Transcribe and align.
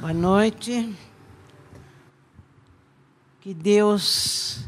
Boa 0.00 0.14
noite. 0.14 0.96
Que 3.42 3.52
Deus 3.52 4.64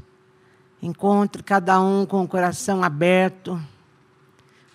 encontre 0.83 1.43
cada 1.43 1.81
um 1.81 2.05
com 2.05 2.23
o 2.23 2.29
coração 2.29 2.85
aberto, 2.85 3.59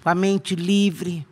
com 0.01 0.09
a 0.09 0.15
mente 0.15 0.55
livre, 0.55 1.28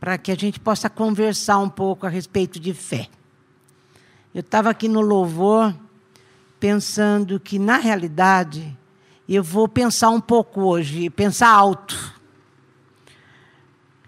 para 0.00 0.16
que 0.16 0.32
a 0.32 0.34
gente 0.34 0.58
possa 0.58 0.88
conversar 0.88 1.58
um 1.58 1.68
pouco 1.68 2.06
a 2.06 2.08
respeito 2.08 2.58
de 2.58 2.72
fé. 2.72 3.10
Eu 4.34 4.40
estava 4.40 4.70
aqui 4.70 4.88
no 4.88 5.02
louvor 5.02 5.76
pensando 6.58 7.38
que, 7.38 7.58
na 7.58 7.76
realidade, 7.76 8.74
eu 9.28 9.44
vou 9.44 9.68
pensar 9.68 10.08
um 10.08 10.20
pouco 10.20 10.62
hoje, 10.62 11.10
pensar 11.10 11.50
alto. 11.50 12.18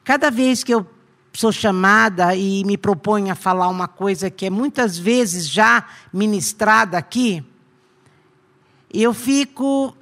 Cada 0.02 0.30
vez 0.30 0.64
que 0.64 0.72
eu 0.72 0.95
sou 1.36 1.52
chamada 1.52 2.34
e 2.34 2.64
me 2.64 2.78
proponho 2.78 3.30
a 3.30 3.34
falar 3.34 3.68
uma 3.68 3.86
coisa 3.86 4.30
que 4.30 4.46
é 4.46 4.50
muitas 4.50 4.96
vezes 4.96 5.46
já 5.46 5.86
ministrada 6.10 6.96
aqui, 6.96 7.44
eu 8.90 9.12
fico 9.12 9.94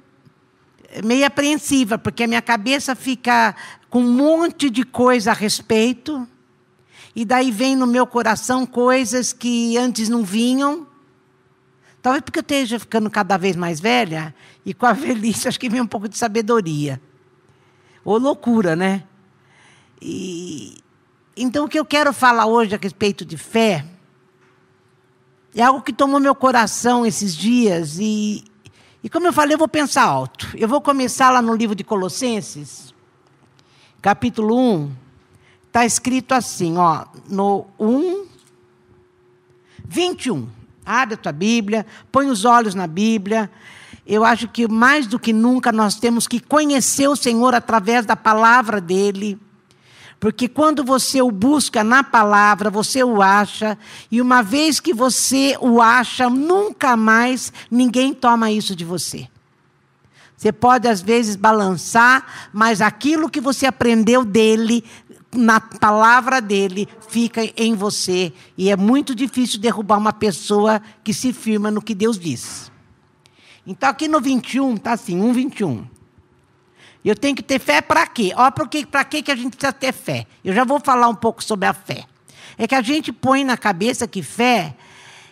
meio 1.03 1.25
apreensiva, 1.25 1.97
porque 1.97 2.23
a 2.23 2.27
minha 2.27 2.41
cabeça 2.41 2.95
fica 2.95 3.53
com 3.89 3.99
um 3.99 4.13
monte 4.13 4.69
de 4.69 4.85
coisa 4.85 5.31
a 5.31 5.33
respeito, 5.33 6.25
e 7.13 7.25
daí 7.25 7.51
vem 7.51 7.75
no 7.75 7.85
meu 7.85 8.07
coração 8.07 8.65
coisas 8.65 9.33
que 9.33 9.75
antes 9.77 10.07
não 10.07 10.23
vinham. 10.23 10.87
Talvez 12.01 12.21
porque 12.23 12.39
eu 12.39 12.43
esteja 12.43 12.79
ficando 12.79 13.09
cada 13.09 13.35
vez 13.35 13.57
mais 13.57 13.81
velha, 13.81 14.33
e 14.65 14.73
com 14.73 14.85
a 14.85 14.91
velhice 14.93 15.49
acho 15.49 15.59
que 15.59 15.67
vem 15.67 15.81
um 15.81 15.87
pouco 15.87 16.07
de 16.07 16.17
sabedoria. 16.17 17.01
Ou 18.05 18.17
loucura, 18.17 18.73
né? 18.73 19.03
E, 20.01 20.77
então, 21.35 21.65
o 21.65 21.67
que 21.67 21.77
eu 21.77 21.83
quero 21.83 22.13
falar 22.13 22.45
hoje 22.45 22.73
a 22.75 22.79
respeito 22.81 23.25
de 23.25 23.37
fé 23.37 23.85
é 25.53 25.61
algo 25.61 25.81
que 25.81 25.91
tomou 25.91 26.19
meu 26.19 26.33
coração 26.33 27.05
esses 27.05 27.35
dias. 27.35 27.97
E, 27.99 28.43
e 29.03 29.09
como 29.09 29.27
eu 29.27 29.33
falei, 29.33 29.55
eu 29.55 29.57
vou 29.57 29.67
pensar 29.67 30.03
alto. 30.03 30.49
Eu 30.55 30.67
vou 30.67 30.79
começar 30.79 31.29
lá 31.29 31.41
no 31.41 31.53
livro 31.53 31.75
de 31.75 31.83
Colossenses, 31.83 32.93
capítulo 34.01 34.57
1. 34.57 34.91
Está 35.67 35.85
escrito 35.85 36.33
assim, 36.33 36.77
ó, 36.77 37.05
no 37.27 37.67
1, 37.77 38.27
21. 39.85 40.47
Abre 40.85 41.15
a 41.15 41.17
tua 41.17 41.31
Bíblia, 41.33 41.85
põe 42.11 42.27
os 42.27 42.45
olhos 42.45 42.75
na 42.75 42.87
Bíblia. 42.87 43.51
Eu 44.07 44.23
acho 44.23 44.47
que 44.47 44.67
mais 44.69 45.05
do 45.07 45.19
que 45.19 45.33
nunca 45.33 45.71
nós 45.71 45.95
temos 45.95 46.27
que 46.27 46.39
conhecer 46.39 47.09
o 47.09 47.15
Senhor 47.15 47.53
através 47.55 48.05
da 48.05 48.15
palavra 48.15 48.79
dele. 48.79 49.37
Porque 50.19 50.47
quando 50.47 50.83
você 50.83 51.21
o 51.21 51.31
busca 51.31 51.83
na 51.83 52.03
palavra, 52.03 52.69
você 52.69 53.03
o 53.03 53.21
acha, 53.21 53.77
e 54.09 54.21
uma 54.21 54.41
vez 54.41 54.79
que 54.79 54.93
você 54.93 55.57
o 55.59 55.81
acha, 55.81 56.29
nunca 56.29 56.95
mais 56.95 57.51
ninguém 57.69 58.13
toma 58.13 58.51
isso 58.51 58.75
de 58.75 58.85
você. 58.85 59.27
Você 60.37 60.51
pode 60.51 60.87
às 60.87 61.01
vezes 61.01 61.35
balançar, 61.35 62.49
mas 62.51 62.81
aquilo 62.81 63.29
que 63.29 63.39
você 63.39 63.65
aprendeu 63.65 64.25
dele, 64.25 64.83
na 65.33 65.59
palavra 65.59 66.41
dele, 66.41 66.87
fica 67.09 67.41
em 67.55 67.73
você. 67.73 68.33
E 68.57 68.69
é 68.69 68.75
muito 68.75 69.13
difícil 69.13 69.59
derrubar 69.59 69.97
uma 69.97 70.13
pessoa 70.13 70.81
que 71.03 71.13
se 71.13 71.33
firma 71.33 71.71
no 71.71 71.81
que 71.81 71.95
Deus 71.95 72.17
diz. 72.19 72.71
Então, 73.65 73.89
aqui 73.89 74.07
no 74.07 74.21
21, 74.21 74.75
está 74.75 74.93
assim, 74.93 75.19
1, 75.19 75.33
21. 75.33 75.94
Eu 77.05 77.15
tenho 77.15 77.35
que 77.35 77.43
ter 77.43 77.59
fé 77.59 77.81
para 77.81 78.07
quê? 78.07 78.33
Olha 78.35 78.51
para 78.51 78.65
que, 78.65 78.83
que, 78.83 79.21
que 79.21 79.31
a 79.31 79.35
gente 79.35 79.55
precisa 79.55 79.71
ter 79.71 79.93
fé. 79.93 80.25
Eu 80.43 80.55
já 80.55 80.63
vou 80.63 80.79
falar 80.79 81.07
um 81.07 81.13
pouco 81.13 81.43
sobre 81.43 81.67
a 81.67 81.73
fé. 81.73 82.05
É 82.57 82.67
que 82.67 82.73
a 82.73 82.81
gente 82.81 83.13
põe 83.13 83.43
na 83.43 83.55
cabeça 83.55 84.07
que 84.07 84.23
fé 84.23 84.75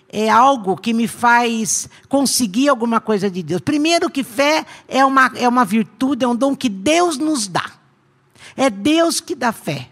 é 0.08 0.30
algo 0.30 0.78
que 0.78 0.94
me 0.94 1.08
faz 1.08 1.90
conseguir 2.08 2.70
alguma 2.70 3.02
coisa 3.02 3.32
de 3.32 3.42
Deus. 3.42 3.60
Primeiro, 3.60 4.12
que 4.12 4.24
fé 4.24 4.64
é 4.88 5.04
uma, 5.04 5.32
é 5.36 5.50
uma 5.50 5.66
virtude, 5.66 6.24
é 6.24 6.28
um 6.28 6.36
dom 6.36 6.56
que 6.56 6.70
Deus 6.70 7.18
nos 7.18 7.48
dá. 7.48 7.72
É 8.56 8.70
Deus 8.70 9.20
que 9.20 9.34
dá 9.34 9.52
fé. 9.52 9.90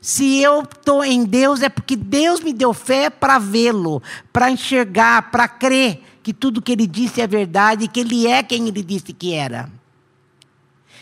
Se 0.00 0.40
eu 0.40 0.62
estou 0.62 1.04
em 1.04 1.24
Deus, 1.24 1.60
é 1.60 1.68
porque 1.68 1.96
Deus 1.96 2.38
me 2.40 2.52
deu 2.52 2.72
fé 2.72 3.10
para 3.10 3.40
vê-lo, 3.40 4.00
para 4.32 4.48
enxergar, 4.48 5.32
para 5.32 5.48
crer 5.48 6.00
que 6.22 6.32
tudo 6.32 6.62
que 6.62 6.70
ele 6.70 6.86
disse 6.86 7.20
é 7.20 7.26
verdade, 7.26 7.88
que 7.88 7.98
ele 7.98 8.28
é 8.28 8.44
quem 8.44 8.68
ele 8.68 8.84
disse 8.84 9.12
que 9.12 9.34
era. 9.34 9.68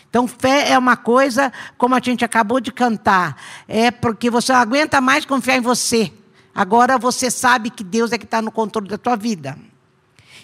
Então, 0.09 0.27
fé 0.27 0.71
é 0.71 0.77
uma 0.77 0.95
coisa, 0.95 1.51
como 1.77 1.95
a 1.95 1.99
gente 1.99 2.23
acabou 2.23 2.59
de 2.59 2.71
cantar, 2.71 3.41
é 3.67 3.91
porque 3.91 4.29
você 4.29 4.53
não 4.53 4.59
aguenta 4.59 5.01
mais 5.01 5.25
confiar 5.25 5.57
em 5.57 5.61
você. 5.61 6.11
Agora 6.55 6.97
você 6.97 7.29
sabe 7.29 7.69
que 7.69 7.83
Deus 7.83 8.11
é 8.11 8.17
que 8.17 8.25
está 8.25 8.41
no 8.41 8.51
controle 8.51 8.87
da 8.87 8.97
tua 8.97 9.15
vida. 9.15 9.57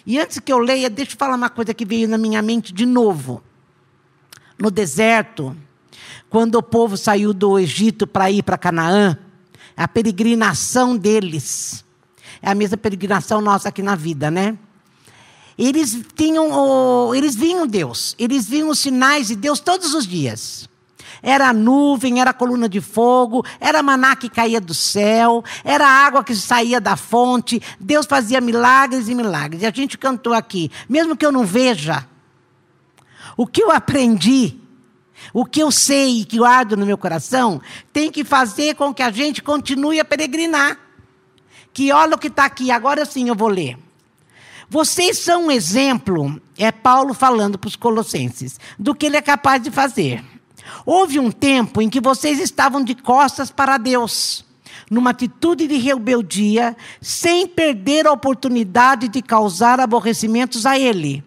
E 0.06 0.18
antes 0.18 0.38
que 0.38 0.52
eu 0.52 0.58
leia, 0.58 0.90
deixa 0.90 1.12
eu 1.12 1.18
falar 1.18 1.34
uma 1.34 1.50
coisa 1.50 1.72
que 1.72 1.84
veio 1.84 2.06
na 2.06 2.18
minha 2.18 2.42
mente 2.42 2.72
de 2.72 2.84
novo. 2.84 3.42
No 4.58 4.70
deserto, 4.70 5.56
quando 6.28 6.56
o 6.56 6.62
povo 6.62 6.96
saiu 6.96 7.32
do 7.32 7.58
Egito 7.58 8.06
para 8.06 8.30
ir 8.30 8.42
para 8.42 8.58
Canaã, 8.58 9.18
a 9.76 9.88
peregrinação 9.88 10.96
deles 10.96 11.84
é 12.44 12.50
a 12.50 12.54
mesma 12.54 12.76
peregrinação 12.76 13.40
nossa 13.40 13.70
aqui 13.70 13.82
na 13.82 13.94
vida, 13.94 14.30
né? 14.30 14.58
Eles 15.56 16.04
tinham, 16.16 17.14
eles 17.14 17.34
viam 17.34 17.66
Deus, 17.66 18.14
eles 18.18 18.46
viam 18.46 18.68
os 18.68 18.80
sinais 18.80 19.28
de 19.28 19.36
Deus 19.36 19.60
todos 19.60 19.94
os 19.94 20.06
dias. 20.06 20.68
Era 21.22 21.52
nuvem, 21.54 22.20
era 22.20 22.34
coluna 22.34 22.68
de 22.68 22.82
fogo, 22.82 23.44
era 23.58 23.82
maná 23.82 24.14
que 24.14 24.28
caía 24.28 24.60
do 24.60 24.74
céu, 24.74 25.42
era 25.64 25.88
água 25.88 26.22
que 26.22 26.34
saía 26.34 26.80
da 26.80 26.96
fonte. 26.96 27.62
Deus 27.80 28.04
fazia 28.04 28.40
milagres 28.42 29.08
e 29.08 29.14
milagres. 29.14 29.62
E 29.62 29.66
a 29.66 29.70
gente 29.70 29.96
cantou 29.96 30.34
aqui, 30.34 30.70
mesmo 30.86 31.16
que 31.16 31.24
eu 31.24 31.32
não 31.32 31.46
veja, 31.46 32.06
o 33.36 33.46
que 33.46 33.62
eu 33.62 33.70
aprendi, 33.70 34.58
o 35.32 35.46
que 35.46 35.60
eu 35.60 35.70
sei 35.70 36.20
e 36.20 36.24
que 36.24 36.38
guardo 36.38 36.76
no 36.76 36.84
meu 36.84 36.98
coração, 36.98 37.60
tem 37.92 38.10
que 38.10 38.22
fazer 38.22 38.74
com 38.74 38.92
que 38.92 39.02
a 39.02 39.10
gente 39.10 39.42
continue 39.42 39.98
a 39.98 40.04
peregrinar. 40.04 40.78
Que 41.72 41.90
olha 41.90 42.16
o 42.16 42.18
que 42.18 42.28
está 42.28 42.44
aqui, 42.44 42.70
agora 42.70 43.04
sim 43.04 43.28
eu 43.28 43.34
vou 43.34 43.48
ler. 43.48 43.78
Vocês 44.74 45.18
são 45.18 45.46
um 45.46 45.50
exemplo, 45.52 46.42
é 46.58 46.72
Paulo 46.72 47.14
falando 47.14 47.56
para 47.56 47.68
os 47.68 47.76
colossenses, 47.76 48.58
do 48.76 48.92
que 48.92 49.06
ele 49.06 49.16
é 49.16 49.22
capaz 49.22 49.62
de 49.62 49.70
fazer. 49.70 50.20
Houve 50.84 51.20
um 51.20 51.30
tempo 51.30 51.80
em 51.80 51.88
que 51.88 52.00
vocês 52.00 52.40
estavam 52.40 52.82
de 52.82 52.92
costas 52.92 53.52
para 53.52 53.78
Deus, 53.78 54.44
numa 54.90 55.10
atitude 55.10 55.68
de 55.68 55.76
rebeldia, 55.76 56.76
sem 57.00 57.46
perder 57.46 58.08
a 58.08 58.10
oportunidade 58.10 59.06
de 59.06 59.22
causar 59.22 59.78
aborrecimentos 59.78 60.66
a 60.66 60.76
Ele. 60.76 61.22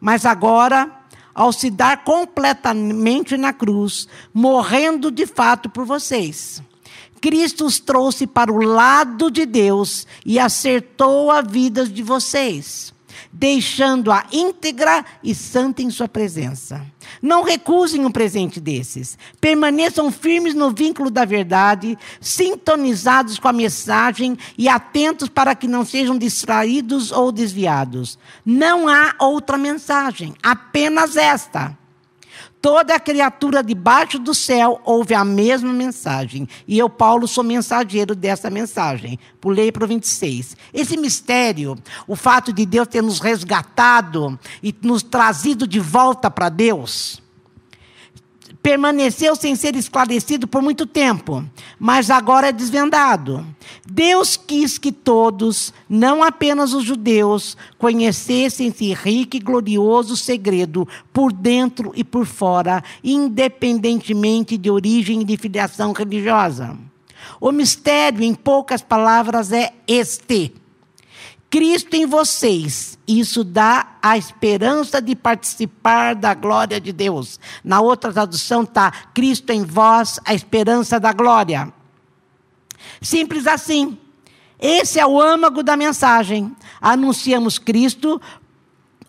Mas 0.00 0.26
agora, 0.26 0.90
ao 1.32 1.52
se 1.52 1.70
dar 1.70 2.02
completamente 2.02 3.36
na 3.36 3.52
cruz, 3.52 4.08
morrendo 4.34 5.12
de 5.12 5.26
fato 5.26 5.70
por 5.70 5.84
vocês 5.84 6.60
Cristo 7.20 7.66
os 7.66 7.78
trouxe 7.78 8.26
para 8.26 8.52
o 8.52 8.62
lado 8.62 9.30
de 9.30 9.44
Deus 9.44 10.06
e 10.24 10.38
acertou 10.38 11.30
a 11.30 11.42
vida 11.42 11.86
de 11.86 12.02
vocês, 12.02 12.94
deixando-a 13.32 14.24
íntegra 14.32 15.04
e 15.22 15.34
santa 15.34 15.82
em 15.82 15.90
sua 15.90 16.08
presença. 16.08 16.84
Não 17.20 17.42
recusem 17.42 18.04
um 18.06 18.10
presente 18.10 18.60
desses. 18.60 19.18
Permaneçam 19.40 20.10
firmes 20.10 20.54
no 20.54 20.70
vínculo 20.70 21.10
da 21.10 21.24
verdade, 21.24 21.98
sintonizados 22.20 23.38
com 23.38 23.48
a 23.48 23.52
mensagem 23.52 24.36
e 24.56 24.68
atentos 24.68 25.28
para 25.28 25.54
que 25.54 25.68
não 25.68 25.84
sejam 25.84 26.16
distraídos 26.16 27.12
ou 27.12 27.30
desviados. 27.30 28.18
Não 28.44 28.88
há 28.88 29.14
outra 29.18 29.58
mensagem, 29.58 30.34
apenas 30.42 31.16
esta. 31.16 31.79
Toda 32.60 33.00
criatura 33.00 33.62
debaixo 33.62 34.18
do 34.18 34.34
céu 34.34 34.80
ouve 34.84 35.14
a 35.14 35.24
mesma 35.24 35.72
mensagem. 35.72 36.46
E 36.68 36.78
eu, 36.78 36.90
Paulo, 36.90 37.26
sou 37.26 37.42
mensageiro 37.42 38.14
dessa 38.14 38.50
mensagem. 38.50 39.18
Pulei 39.40 39.72
para 39.72 39.84
o 39.84 39.88
26. 39.88 40.56
Esse 40.72 40.96
mistério, 40.98 41.78
o 42.06 42.14
fato 42.14 42.52
de 42.52 42.66
Deus 42.66 42.86
ter 42.86 43.02
nos 43.02 43.18
resgatado 43.18 44.38
e 44.62 44.74
nos 44.82 45.02
trazido 45.02 45.66
de 45.66 45.80
volta 45.80 46.30
para 46.30 46.50
Deus, 46.50 47.22
permaneceu 48.62 49.34
sem 49.34 49.54
ser 49.56 49.74
esclarecido 49.74 50.46
por 50.46 50.60
muito 50.60 50.86
tempo, 50.86 51.44
mas 51.78 52.10
agora 52.10 52.48
é 52.48 52.52
desvendado. 52.52 53.46
Deus 53.86 54.36
quis 54.36 54.76
que 54.78 54.92
todos, 54.92 55.72
não 55.88 56.22
apenas 56.22 56.74
os 56.74 56.84
judeus, 56.84 57.56
conhecessem 57.78 58.68
esse 58.68 58.92
rico 58.92 59.36
e 59.36 59.40
glorioso 59.40 60.16
segredo 60.16 60.86
por 61.12 61.32
dentro 61.32 61.92
e 61.94 62.04
por 62.04 62.26
fora, 62.26 62.84
independentemente 63.02 64.58
de 64.58 64.70
origem 64.70 65.22
e 65.22 65.24
de 65.24 65.36
filiação 65.36 65.92
religiosa. 65.92 66.76
O 67.40 67.52
mistério, 67.52 68.22
em 68.22 68.34
poucas 68.34 68.82
palavras, 68.82 69.52
é 69.52 69.72
este. 69.86 70.52
Cristo 71.50 71.94
em 71.94 72.06
vocês, 72.06 72.96
isso 73.08 73.42
dá 73.42 73.96
a 74.00 74.16
esperança 74.16 75.02
de 75.02 75.16
participar 75.16 76.14
da 76.14 76.32
glória 76.32 76.80
de 76.80 76.92
Deus. 76.92 77.40
Na 77.64 77.80
outra 77.80 78.12
tradução 78.12 78.62
está 78.62 78.92
Cristo 79.12 79.50
em 79.50 79.64
vós, 79.64 80.20
a 80.24 80.32
esperança 80.32 81.00
da 81.00 81.12
glória. 81.12 81.72
Simples 83.02 83.48
assim. 83.48 83.98
Esse 84.60 85.00
é 85.00 85.06
o 85.06 85.20
âmago 85.20 85.62
da 85.62 85.76
mensagem. 85.76 86.54
Anunciamos 86.80 87.58
Cristo, 87.58 88.20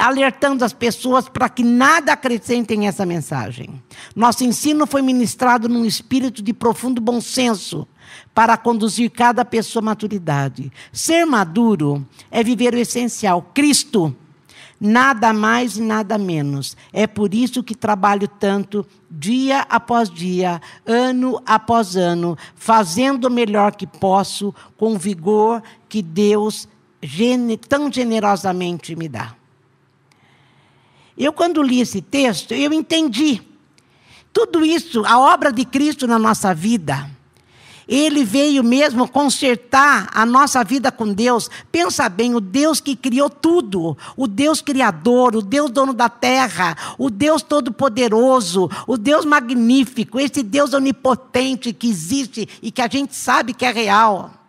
alertando 0.02 0.66
as 0.66 0.74
pessoas 0.74 1.30
para 1.30 1.48
que 1.48 1.64
nada 1.64 2.14
acrescentem 2.14 2.88
essa 2.88 3.06
mensagem. 3.06 3.82
Nosso 4.16 4.44
ensino 4.44 4.88
foi 4.88 5.02
ministrado 5.04 5.70
num 5.70 5.86
espírito 5.86 6.42
de 6.42 6.54
profundo 6.54 7.00
bom 7.00 7.22
senso 7.22 7.88
para 8.34 8.58
conduzir 8.58 9.12
cada 9.12 9.46
pessoa 9.46 9.82
à 9.82 9.86
maturidade. 9.86 10.72
Ser 10.92 11.26
maduro 11.26 12.06
é 12.32 12.44
viver 12.44 12.74
o 12.74 12.80
essencial, 12.80 13.44
Cristo. 13.54 14.16
Nada 14.80 15.32
mais 15.32 15.78
e 15.78 15.82
nada 15.82 16.18
menos. 16.18 16.76
É 16.92 17.06
por 17.06 17.36
isso 17.36 17.62
que 17.62 17.76
trabalho 17.76 18.28
tanto, 18.28 18.84
dia 19.10 19.62
após 19.70 20.10
dia, 20.10 20.60
ano 20.84 21.40
após 21.46 21.96
ano, 21.96 22.36
fazendo 22.56 23.26
o 23.26 23.32
melhor 23.32 23.76
que 23.76 23.86
posso, 23.86 24.52
com 24.76 24.96
o 24.96 24.98
vigor 24.98 25.62
que 25.88 26.02
Deus 26.02 26.68
tão 27.70 27.92
generosamente 27.92 28.96
me 28.96 29.08
dá. 29.08 29.36
Eu, 31.22 31.32
quando 31.32 31.62
li 31.62 31.80
esse 31.80 32.02
texto, 32.02 32.52
eu 32.52 32.74
entendi. 32.74 33.40
Tudo 34.34 34.66
isso, 34.66 35.06
a 35.06 35.20
obra 35.20 35.54
de 35.54 35.64
Cristo 35.64 36.08
na 36.08 36.18
nossa 36.18 36.52
vida, 36.52 37.08
ele 37.88 38.24
veio 38.24 38.64
mesmo 38.64 39.08
consertar 39.08 40.10
a 40.16 40.26
nossa 40.26 40.64
vida 40.64 40.92
com 40.92 41.14
Deus. 41.14 41.48
Pensa 41.72 42.10
bem, 42.10 42.34
o 42.34 42.42
Deus 42.42 42.82
que 42.82 42.96
criou 42.96 43.30
tudo, 43.30 43.96
o 44.18 44.28
Deus 44.28 44.62
criador, 44.62 45.36
o 45.36 45.44
Deus 45.44 45.70
dono 45.70 45.94
da 45.94 46.10
terra, 46.10 46.76
o 46.98 47.08
Deus 47.12 47.44
todo-poderoso, 47.44 48.68
o 48.88 48.98
Deus 48.98 49.24
magnífico, 49.24 50.20
esse 50.20 50.42
Deus 50.42 50.74
onipotente 50.74 51.72
que 51.72 51.88
existe 51.88 52.50
e 52.64 52.72
que 52.72 52.82
a 52.82 52.88
gente 52.88 53.16
sabe 53.16 53.54
que 53.54 53.64
é 53.64 53.72
real. 53.72 54.41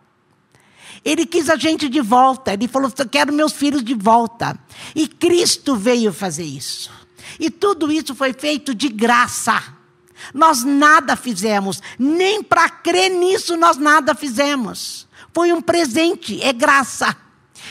Ele 1.03 1.25
quis 1.25 1.49
a 1.49 1.55
gente 1.55 1.89
de 1.89 2.01
volta. 2.01 2.53
Ele 2.53 2.67
falou: 2.67 2.91
Eu 2.97 3.09
quero 3.09 3.33
meus 3.33 3.53
filhos 3.53 3.83
de 3.83 3.93
volta. 3.93 4.57
E 4.95 5.07
Cristo 5.07 5.75
veio 5.75 6.13
fazer 6.13 6.45
isso. 6.45 6.91
E 7.39 7.49
tudo 7.49 7.91
isso 7.91 8.15
foi 8.15 8.33
feito 8.33 8.73
de 8.73 8.89
graça. 8.89 9.61
Nós 10.33 10.63
nada 10.63 11.15
fizemos, 11.15 11.81
nem 11.99 12.41
para 12.41 12.69
crer 12.69 13.09
nisso 13.09 13.57
nós 13.57 13.77
nada 13.77 14.15
fizemos. 14.15 15.07
Foi 15.33 15.51
um 15.51 15.61
presente, 15.61 16.41
é 16.41 16.53
graça. 16.53 17.15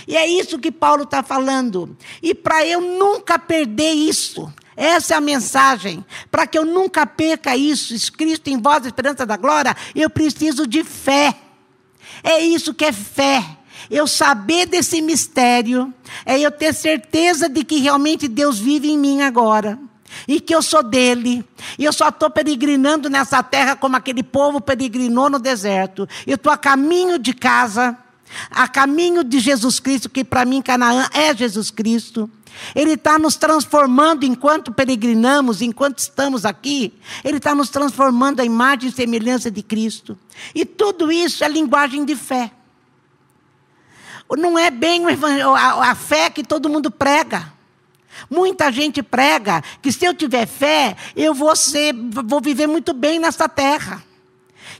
E 0.07 0.17
é 0.17 0.27
isso 0.27 0.59
que 0.59 0.73
Paulo 0.73 1.05
está 1.05 1.23
falando. 1.23 1.97
E 2.23 2.35
para 2.35 2.67
eu 2.67 2.81
nunca 2.81 3.39
perder 3.39 3.93
isso, 3.93 4.53
essa 4.77 5.15
é 5.15 5.17
a 5.17 5.21
mensagem. 5.21 6.05
Para 6.31 6.47
que 6.47 6.59
eu 6.59 6.65
nunca 6.65 7.07
perca 7.07 7.57
isso, 7.57 7.95
escrito 7.95 8.49
em 8.49 8.61
voz, 8.61 8.85
esperança 8.85 9.25
da 9.25 9.37
glória, 9.37 9.77
eu 9.95 10.11
preciso 10.11 10.67
de 10.67 10.83
fé. 10.83 11.37
É 12.23 12.41
isso 12.41 12.75
que 12.75 12.85
é 12.85 12.93
fé. 12.93 13.45
Eu 13.91 14.07
saber 14.07 14.67
desse 14.67 15.03
mistério, 15.03 15.93
é 16.25 16.39
eu 16.39 16.51
ter 16.51 16.73
certeza 16.73 17.49
de 17.49 17.65
que 17.65 17.79
realmente 17.79 18.29
Deus 18.29 18.59
vive 18.59 18.91
em 18.91 18.99
mim 18.99 19.23
agora 19.23 19.79
e 20.27 20.41
que 20.41 20.55
eu 20.55 20.63
sou 20.63 20.83
dele, 20.83 21.45
e 21.79 21.85
eu 21.85 21.93
só 21.93 22.09
estou 22.09 22.31
peregrinando 22.31 23.09
nessa 23.09 23.43
terra 23.43 23.77
como 23.77 23.97
aquele 23.97 24.23
povo 24.23 24.61
peregrinou 24.61 25.31
no 25.31 25.39
deserto. 25.39 26.09
Eu 26.27 26.37
estou 26.37 26.53
a 26.53 26.57
caminho 26.57 27.19
de 27.19 27.33
casa, 27.33 27.97
a 28.51 28.69
caminho 28.69 29.23
de 29.25 29.39
Jesus 29.39 29.81
Cristo, 29.81 30.09
que 30.09 30.25
para 30.25 30.45
mim 30.45 30.63
Canaã 30.63 31.09
é 31.13 31.35
Jesus 31.35 31.71
Cristo. 31.71 32.31
Ele 32.75 32.93
está 32.93 33.19
nos 33.19 33.37
transformando 33.37 34.25
enquanto 34.25 34.73
peregrinamos, 34.73 35.63
enquanto 35.63 35.99
estamos 35.99 36.45
aqui. 36.45 36.93
Ele 37.25 37.39
está 37.39 37.55
nos 37.55 37.71
transformando 37.71 38.41
a 38.41 38.45
imagem 38.45 38.91
e 38.91 38.93
semelhança 38.93 39.51
de 39.51 39.63
Cristo. 39.63 40.19
E 40.55 40.65
tudo 40.65 41.11
isso 41.11 41.45
é 41.45 41.49
linguagem 41.49 42.05
de 42.05 42.15
fé. 42.15 42.53
Não 44.37 44.59
é 44.59 44.71
bem 44.71 45.05
a 45.57 45.95
fé 45.95 46.31
que 46.31 46.43
todo 46.43 46.69
mundo 46.69 46.91
prega. 46.91 47.53
Muita 48.31 48.71
gente 48.71 49.03
prega 49.03 49.63
que 49.81 49.91
se 49.91 50.05
eu 50.05 50.15
tiver 50.15 50.47
fé, 50.47 50.97
eu 51.17 51.35
vou, 51.35 51.55
ser, 51.57 51.95
vou 51.95 52.41
viver 52.41 52.67
muito 52.67 52.93
bem 52.93 53.19
nessa 53.19 53.49
terra. 53.49 54.03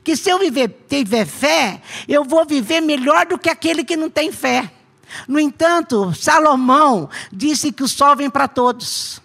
Que 0.03 0.15
se 0.17 0.29
eu 0.29 0.39
viver, 0.39 0.85
tiver 0.89 1.25
fé, 1.25 1.81
eu 2.07 2.23
vou 2.23 2.45
viver 2.45 2.81
melhor 2.81 3.25
do 3.25 3.37
que 3.37 3.49
aquele 3.49 3.83
que 3.83 3.95
não 3.95 4.09
tem 4.09 4.31
fé. 4.31 4.71
No 5.27 5.39
entanto, 5.39 6.13
Salomão 6.13 7.09
disse 7.31 7.71
que 7.71 7.83
o 7.83 7.87
sol 7.87 8.15
vem 8.15 8.29
para 8.29 8.47
todos, 8.47 9.21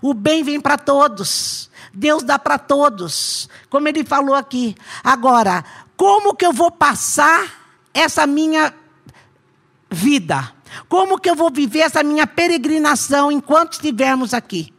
o 0.00 0.14
bem 0.14 0.42
vem 0.42 0.60
para 0.60 0.78
todos, 0.78 1.70
Deus 1.92 2.22
dá 2.22 2.38
para 2.38 2.58
todos, 2.58 3.48
como 3.68 3.88
ele 3.88 4.04
falou 4.04 4.34
aqui. 4.34 4.74
Agora, 5.02 5.64
como 5.96 6.34
que 6.34 6.46
eu 6.46 6.52
vou 6.52 6.70
passar 6.70 7.80
essa 7.92 8.26
minha 8.26 8.72
vida? 9.90 10.52
Como 10.88 11.18
que 11.18 11.28
eu 11.28 11.34
vou 11.34 11.50
viver 11.50 11.80
essa 11.80 12.02
minha 12.02 12.26
peregrinação 12.26 13.30
enquanto 13.30 13.74
estivermos 13.74 14.32
aqui? 14.32 14.72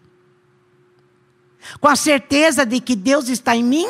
Com 1.79 1.87
a 1.87 1.95
certeza 1.95 2.65
de 2.65 2.79
que 2.79 2.95
Deus 2.95 3.29
está 3.29 3.55
em 3.55 3.63
mim 3.63 3.87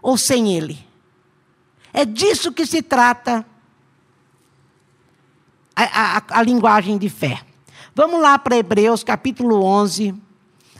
ou 0.00 0.16
sem 0.16 0.56
Ele? 0.56 0.84
É 1.96 2.04
disso 2.04 2.50
que 2.50 2.66
se 2.66 2.82
trata 2.82 3.46
a, 5.76 6.16
a, 6.18 6.22
a 6.40 6.42
linguagem 6.42 6.98
de 6.98 7.08
fé. 7.08 7.40
Vamos 7.94 8.20
lá 8.20 8.36
para 8.36 8.56
Hebreus 8.56 9.04
capítulo 9.04 9.62
11. 9.62 10.12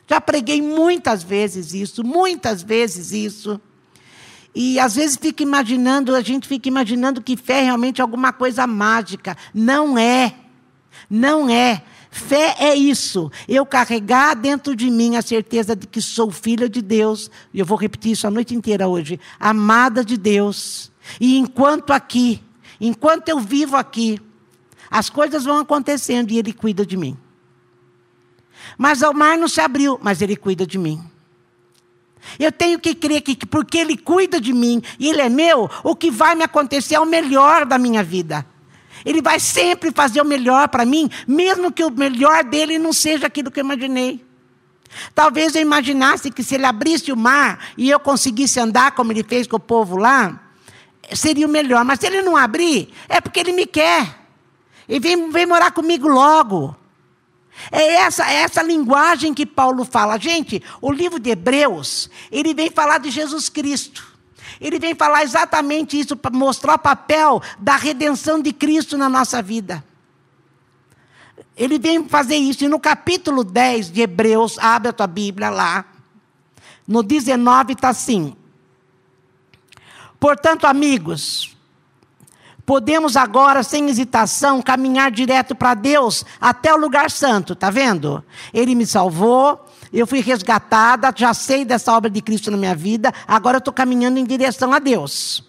Já 0.08 0.20
preguei 0.20 0.60
muitas 0.60 1.22
vezes 1.22 1.72
isso, 1.72 2.02
muitas 2.02 2.64
vezes 2.64 3.12
isso. 3.12 3.60
E 4.52 4.80
às 4.80 4.96
vezes 4.96 5.16
fica 5.16 5.44
imaginando, 5.44 6.16
a 6.16 6.20
gente 6.20 6.48
fica 6.48 6.68
imaginando 6.68 7.22
que 7.22 7.36
fé 7.36 7.60
é 7.60 7.64
realmente 7.66 8.02
alguma 8.02 8.32
coisa 8.32 8.66
mágica. 8.66 9.36
Não 9.54 9.96
é. 9.96 10.34
Não 11.08 11.48
é. 11.48 11.80
Fé 12.10 12.56
é 12.58 12.74
isso. 12.74 13.30
Eu 13.48 13.64
carregar 13.64 14.34
dentro 14.34 14.74
de 14.74 14.90
mim 14.90 15.14
a 15.14 15.22
certeza 15.22 15.76
de 15.76 15.86
que 15.86 16.02
sou 16.02 16.32
filha 16.32 16.68
de 16.68 16.82
Deus. 16.82 17.30
E 17.52 17.60
eu 17.60 17.66
vou 17.66 17.78
repetir 17.78 18.12
isso 18.12 18.26
a 18.26 18.30
noite 18.32 18.52
inteira 18.52 18.88
hoje. 18.88 19.20
Amada 19.38 20.04
de 20.04 20.16
Deus. 20.16 20.92
E 21.20 21.36
enquanto 21.36 21.92
aqui, 21.92 22.42
enquanto 22.80 23.28
eu 23.28 23.38
vivo 23.38 23.76
aqui, 23.76 24.20
as 24.90 25.10
coisas 25.10 25.44
vão 25.44 25.58
acontecendo 25.58 26.30
e 26.30 26.38
Ele 26.38 26.52
cuida 26.52 26.84
de 26.84 26.96
mim. 26.96 27.16
Mas 28.78 29.02
o 29.02 29.12
mar 29.12 29.36
não 29.36 29.48
se 29.48 29.60
abriu, 29.60 29.98
mas 30.02 30.22
Ele 30.22 30.36
cuida 30.36 30.66
de 30.66 30.78
mim. 30.78 31.02
Eu 32.38 32.50
tenho 32.50 32.78
que 32.78 32.94
crer 32.94 33.20
que 33.20 33.46
porque 33.46 33.78
Ele 33.78 33.96
cuida 33.96 34.40
de 34.40 34.52
mim 34.52 34.82
e 34.98 35.08
Ele 35.08 35.20
é 35.20 35.28
meu, 35.28 35.70
o 35.82 35.94
que 35.94 36.10
vai 36.10 36.34
me 36.34 36.42
acontecer 36.42 36.94
é 36.94 37.00
o 37.00 37.06
melhor 37.06 37.66
da 37.66 37.78
minha 37.78 38.02
vida. 38.02 38.46
Ele 39.04 39.20
vai 39.20 39.38
sempre 39.38 39.92
fazer 39.92 40.22
o 40.22 40.24
melhor 40.24 40.68
para 40.68 40.84
mim, 40.84 41.10
mesmo 41.28 41.70
que 41.70 41.84
o 41.84 41.90
melhor 41.90 42.42
dele 42.42 42.78
não 42.78 42.92
seja 42.92 43.26
aquilo 43.26 43.50
que 43.50 43.60
eu 43.60 43.64
imaginei. 43.64 44.24
Talvez 45.14 45.54
eu 45.54 45.60
imaginasse 45.60 46.30
que 46.30 46.42
se 46.42 46.54
ele 46.54 46.64
abrisse 46.64 47.12
o 47.12 47.16
mar 47.16 47.58
e 47.76 47.90
eu 47.90 47.98
conseguisse 48.00 48.60
andar 48.60 48.92
como 48.92 49.12
ele 49.12 49.24
fez 49.24 49.46
com 49.46 49.56
o 49.56 49.60
povo 49.60 49.96
lá, 49.96 50.43
seria 51.14 51.46
o 51.46 51.50
melhor. 51.50 51.84
Mas 51.84 52.00
se 52.00 52.06
ele 52.06 52.22
não 52.22 52.36
abrir, 52.36 52.92
é 53.08 53.20
porque 53.20 53.40
ele 53.40 53.52
me 53.52 53.66
quer. 53.66 54.20
E 54.88 54.98
vem, 54.98 55.30
vem 55.30 55.46
morar 55.46 55.70
comigo 55.72 56.08
logo. 56.08 56.76
É 57.70 57.94
essa, 57.94 58.30
é 58.30 58.36
essa 58.36 58.62
linguagem 58.62 59.32
que 59.32 59.46
Paulo 59.46 59.84
fala. 59.84 60.18
Gente, 60.18 60.62
o 60.80 60.92
livro 60.92 61.18
de 61.18 61.30
Hebreus, 61.30 62.10
ele 62.30 62.52
vem 62.52 62.70
falar 62.70 62.98
de 62.98 63.10
Jesus 63.10 63.48
Cristo. 63.48 64.14
Ele 64.60 64.78
vem 64.78 64.94
falar 64.94 65.22
exatamente 65.22 65.98
isso, 65.98 66.16
para 66.16 66.36
mostrar 66.36 66.74
o 66.74 66.78
papel 66.78 67.42
da 67.58 67.76
redenção 67.76 68.40
de 68.40 68.52
Cristo 68.52 68.96
na 68.96 69.08
nossa 69.08 69.42
vida. 69.42 69.84
Ele 71.56 71.78
vem 71.78 72.08
fazer 72.08 72.36
isso. 72.36 72.64
E 72.64 72.68
no 72.68 72.80
capítulo 72.80 73.44
10 73.44 73.90
de 73.90 74.02
Hebreus, 74.02 74.58
abre 74.58 74.88
a 74.88 74.92
tua 74.92 75.06
Bíblia 75.06 75.50
lá. 75.50 75.84
No 76.86 77.02
19 77.02 77.72
está 77.72 77.90
assim. 77.90 78.36
Portanto, 80.24 80.64
amigos, 80.64 81.54
Podemos 82.64 83.14
agora, 83.14 83.62
sem 83.62 83.90
hesitação, 83.90 84.62
caminhar 84.62 85.10
direto 85.10 85.54
para 85.54 85.74
Deus, 85.74 86.24
até 86.40 86.72
o 86.72 86.78
lugar 86.78 87.10
santo, 87.10 87.54
tá 87.54 87.68
vendo? 87.68 88.24
Ele 88.54 88.74
me 88.74 88.86
salvou, 88.86 89.62
eu 89.92 90.06
fui 90.06 90.20
resgatada, 90.20 91.12
já 91.14 91.34
sei 91.34 91.62
dessa 91.62 91.92
obra 91.92 92.08
de 92.08 92.22
Cristo 92.22 92.50
na 92.50 92.56
minha 92.56 92.74
vida, 92.74 93.12
agora 93.28 93.56
eu 93.56 93.58
estou 93.58 93.74
caminhando 93.74 94.18
em 94.18 94.24
direção 94.24 94.72
a 94.72 94.78
Deus. 94.78 95.44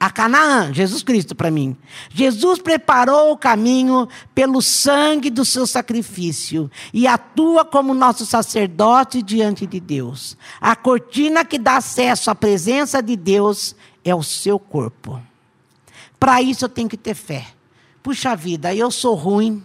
A 0.00 0.08
Canaã, 0.08 0.72
Jesus 0.72 1.02
Cristo 1.02 1.34
para 1.34 1.50
mim. 1.50 1.76
Jesus 2.08 2.58
preparou 2.58 3.32
o 3.32 3.36
caminho 3.36 4.08
pelo 4.34 4.62
sangue 4.62 5.28
do 5.28 5.44
seu 5.44 5.66
sacrifício 5.66 6.70
e 6.90 7.06
atua 7.06 7.66
como 7.66 7.92
nosso 7.92 8.24
sacerdote 8.24 9.20
diante 9.20 9.66
de 9.66 9.78
Deus. 9.78 10.38
A 10.58 10.74
cortina 10.74 11.44
que 11.44 11.58
dá 11.58 11.76
acesso 11.76 12.30
à 12.30 12.34
presença 12.34 13.02
de 13.02 13.14
Deus 13.14 13.76
é 14.10 14.14
o 14.14 14.22
seu 14.22 14.58
corpo. 14.58 15.20
Para 16.18 16.42
isso 16.42 16.64
eu 16.64 16.68
tenho 16.68 16.88
que 16.88 16.96
ter 16.96 17.14
fé. 17.14 17.46
Puxa 18.02 18.34
vida, 18.36 18.74
eu 18.74 18.90
sou 18.90 19.14
ruim. 19.14 19.62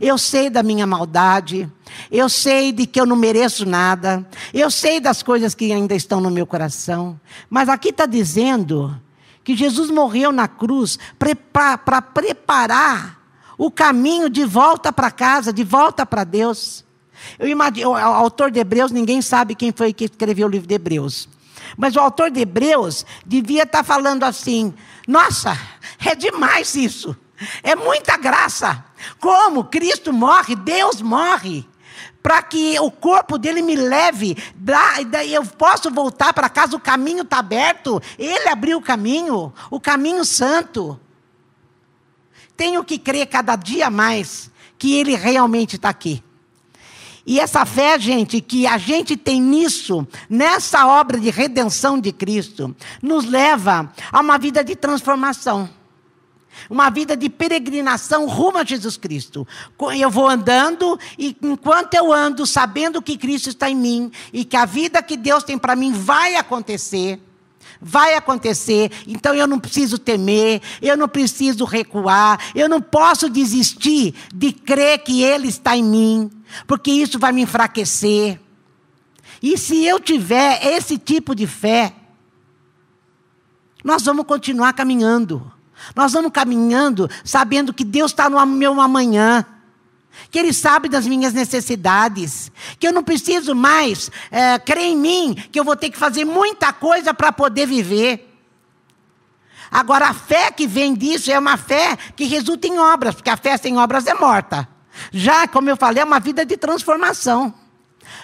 Eu 0.00 0.18
sei 0.18 0.50
da 0.50 0.64
minha 0.64 0.84
maldade, 0.84 1.70
eu 2.10 2.28
sei 2.28 2.72
de 2.72 2.86
que 2.86 3.00
eu 3.00 3.06
não 3.06 3.14
mereço 3.14 3.64
nada, 3.64 4.28
eu 4.52 4.68
sei 4.68 4.98
das 4.98 5.22
coisas 5.22 5.54
que 5.54 5.72
ainda 5.72 5.94
estão 5.94 6.20
no 6.20 6.28
meu 6.28 6.44
coração, 6.44 7.20
mas 7.48 7.68
aqui 7.68 7.90
está 7.90 8.04
dizendo 8.04 9.00
que 9.44 9.54
Jesus 9.54 9.88
morreu 9.88 10.32
na 10.32 10.48
cruz 10.48 10.98
para 11.52 12.02
preparar 12.02 13.22
o 13.56 13.70
caminho 13.70 14.28
de 14.28 14.44
volta 14.44 14.92
para 14.92 15.08
casa, 15.08 15.52
de 15.52 15.62
volta 15.62 16.04
para 16.04 16.24
Deus. 16.24 16.84
Eu 17.38 17.46
imagino, 17.46 17.90
o 17.90 17.94
autor 17.94 18.50
de 18.50 18.58
Hebreus, 18.58 18.90
ninguém 18.90 19.22
sabe 19.22 19.54
quem 19.54 19.72
foi 19.72 19.92
que 19.92 20.06
escreveu 20.06 20.48
o 20.48 20.50
livro 20.50 20.66
de 20.66 20.74
Hebreus. 20.74 21.28
Mas 21.76 21.96
o 21.96 22.00
autor 22.00 22.30
de 22.30 22.40
Hebreus 22.40 23.06
devia 23.24 23.62
estar 23.62 23.82
falando 23.82 24.24
assim: 24.24 24.74
nossa, 25.06 25.58
é 26.04 26.14
demais 26.14 26.74
isso. 26.74 27.16
É 27.62 27.74
muita 27.74 28.16
graça. 28.16 28.84
Como 29.20 29.64
Cristo 29.64 30.12
morre, 30.12 30.56
Deus 30.56 31.00
morre. 31.00 31.66
Para 32.22 32.42
que 32.42 32.78
o 32.80 32.90
corpo 32.90 33.38
dele 33.38 33.62
me 33.62 33.76
leve, 33.76 34.36
daí 35.08 35.32
eu 35.32 35.44
posso 35.44 35.90
voltar 35.90 36.32
para 36.32 36.48
casa, 36.48 36.74
o 36.74 36.80
caminho 36.80 37.22
está 37.22 37.38
aberto. 37.38 38.02
Ele 38.18 38.48
abriu 38.48 38.78
o 38.78 38.82
caminho, 38.82 39.52
o 39.70 39.78
caminho 39.78 40.24
santo. 40.24 40.98
Tenho 42.56 42.82
que 42.82 42.98
crer 42.98 43.26
cada 43.26 43.54
dia 43.54 43.90
mais 43.90 44.50
que 44.76 44.94
ele 44.98 45.14
realmente 45.14 45.76
está 45.76 45.88
aqui. 45.88 46.22
E 47.26 47.40
essa 47.40 47.66
fé, 47.66 47.98
gente, 47.98 48.40
que 48.40 48.68
a 48.68 48.78
gente 48.78 49.16
tem 49.16 49.42
nisso, 49.42 50.06
nessa 50.30 50.86
obra 50.86 51.18
de 51.18 51.28
redenção 51.28 51.98
de 51.98 52.12
Cristo, 52.12 52.74
nos 53.02 53.24
leva 53.24 53.92
a 54.12 54.20
uma 54.20 54.38
vida 54.38 54.62
de 54.62 54.76
transformação. 54.76 55.68
Uma 56.70 56.88
vida 56.88 57.16
de 57.16 57.28
peregrinação 57.28 58.26
rumo 58.26 58.58
a 58.58 58.64
Jesus 58.64 58.96
Cristo. 58.96 59.46
Eu 59.98 60.08
vou 60.08 60.28
andando 60.28 60.98
e 61.18 61.36
enquanto 61.42 61.94
eu 61.94 62.12
ando, 62.12 62.46
sabendo 62.46 63.02
que 63.02 63.18
Cristo 63.18 63.48
está 63.48 63.68
em 63.68 63.76
mim 63.76 64.12
e 64.32 64.44
que 64.44 64.56
a 64.56 64.64
vida 64.64 65.02
que 65.02 65.16
Deus 65.16 65.42
tem 65.42 65.58
para 65.58 65.74
mim 65.74 65.92
vai 65.92 66.36
acontecer, 66.36 67.20
vai 67.80 68.14
acontecer, 68.14 68.90
então 69.06 69.34
eu 69.34 69.46
não 69.46 69.58
preciso 69.58 69.98
temer, 69.98 70.62
eu 70.80 70.96
não 70.96 71.08
preciso 71.08 71.64
recuar, 71.64 72.40
eu 72.54 72.68
não 72.68 72.80
posso 72.80 73.28
desistir 73.28 74.14
de 74.34 74.52
crer 74.52 75.00
que 75.00 75.22
Ele 75.22 75.48
está 75.48 75.76
em 75.76 75.84
mim, 75.84 76.30
porque 76.66 76.90
isso 76.90 77.18
vai 77.18 77.32
me 77.32 77.42
enfraquecer. 77.42 78.40
E 79.42 79.56
se 79.58 79.84
eu 79.84 80.00
tiver 80.00 80.64
esse 80.64 80.98
tipo 80.98 81.34
de 81.34 81.46
fé, 81.46 81.94
nós 83.84 84.02
vamos 84.02 84.26
continuar 84.26 84.72
caminhando. 84.72 85.52
Nós 85.94 86.12
vamos 86.12 86.32
caminhando 86.32 87.08
sabendo 87.24 87.72
que 87.72 87.84
Deus 87.84 88.10
está 88.10 88.30
no 88.30 88.44
meu 88.46 88.80
amanhã 88.80 89.44
que 90.30 90.38
Ele 90.38 90.52
sabe 90.52 90.88
das 90.88 91.06
minhas 91.06 91.32
necessidades, 91.32 92.50
que 92.78 92.86
eu 92.86 92.92
não 92.92 93.02
preciso 93.02 93.54
mais 93.54 94.10
é, 94.30 94.58
crer 94.58 94.84
em 94.84 94.96
mim, 94.96 95.34
que 95.52 95.58
eu 95.58 95.64
vou 95.64 95.76
ter 95.76 95.90
que 95.90 95.98
fazer 95.98 96.24
muita 96.24 96.72
coisa 96.72 97.12
para 97.12 97.32
poder 97.32 97.66
viver. 97.66 98.32
Agora, 99.70 100.08
a 100.08 100.14
fé 100.14 100.50
que 100.50 100.66
vem 100.66 100.94
disso 100.94 101.30
é 101.30 101.38
uma 101.38 101.56
fé 101.56 101.96
que 102.14 102.24
resulta 102.24 102.66
em 102.66 102.78
obras, 102.78 103.14
porque 103.14 103.30
a 103.30 103.36
fé 103.36 103.56
sem 103.56 103.76
obras 103.76 104.06
é 104.06 104.14
morta. 104.14 104.68
Já, 105.12 105.46
como 105.46 105.70
eu 105.70 105.76
falei, 105.76 106.02
é 106.02 106.04
uma 106.04 106.20
vida 106.20 106.44
de 106.44 106.56
transformação. 106.56 107.54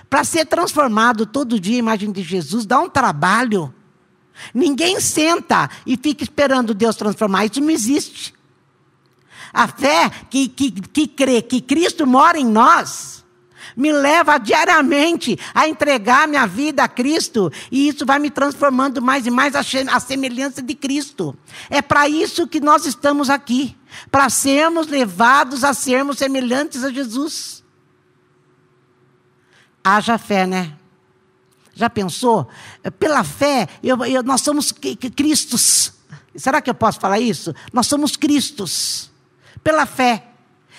Para 0.09 0.25
ser 0.25 0.47
transformado 0.47 1.27
todo 1.27 1.59
dia, 1.59 1.77
a 1.77 1.79
imagem 1.79 2.13
de 2.13 2.23
Jesus, 2.23 2.65
dá 2.67 2.79
um 2.81 2.89
trabalho. 2.89 3.75
Ninguém 4.55 5.01
senta 5.01 5.71
e 5.87 5.97
fica 5.97 6.23
esperando 6.23 6.75
Deus 6.75 6.97
transformar, 6.97 7.47
isso 7.47 7.61
não 7.61 7.71
existe. 7.71 8.35
A 9.53 9.69
fé 9.69 10.11
que, 10.31 10.49
que, 10.49 10.71
que 10.71 11.07
crê 11.07 11.43
que 11.43 11.61
Cristo 11.61 12.07
mora 12.07 12.39
em 12.39 12.47
nós, 12.47 13.22
me 13.77 13.93
leva 13.93 14.39
diariamente 14.39 15.39
a 15.55 15.69
entregar 15.69 16.29
minha 16.29 16.47
vida 16.47 16.83
a 16.83 16.89
Cristo, 16.89 17.51
e 17.71 17.89
isso 17.89 18.05
vai 18.05 18.19
me 18.19 18.31
transformando 18.31 19.01
mais 19.01 19.27
e 19.27 19.31
mais 19.31 19.55
a 19.55 20.01
semelhança 20.01 20.63
de 20.63 20.75
Cristo. 20.75 21.37
É 21.71 21.81
para 21.81 22.09
isso 22.09 22.47
que 22.47 22.61
nós 22.61 22.87
estamos 22.87 23.31
aqui 23.31 23.77
para 24.11 24.29
sermos 24.31 24.87
levados 24.87 25.65
a 25.65 25.75
sermos 25.75 26.19
semelhantes 26.19 26.85
a 26.85 26.91
Jesus. 26.91 27.63
Haja 29.85 30.17
fé, 30.17 30.47
né? 30.47 30.75
Já 31.75 31.89
pensou? 31.89 32.49
Pela 32.99 33.25
fé, 33.25 33.69
eu, 33.83 34.05
eu, 34.05 34.23
nós 34.23 34.43
somos 34.43 34.73
Cristos. 34.73 35.93
Será 36.37 36.61
que 36.61 36.71
eu 36.71 36.75
posso 36.75 37.01
falar 37.01 37.19
isso? 37.19 37.55
Nós 37.73 37.87
somos 37.87 38.17
Cristos 38.17 39.11
pela 39.63 39.87
fé. 39.87 40.32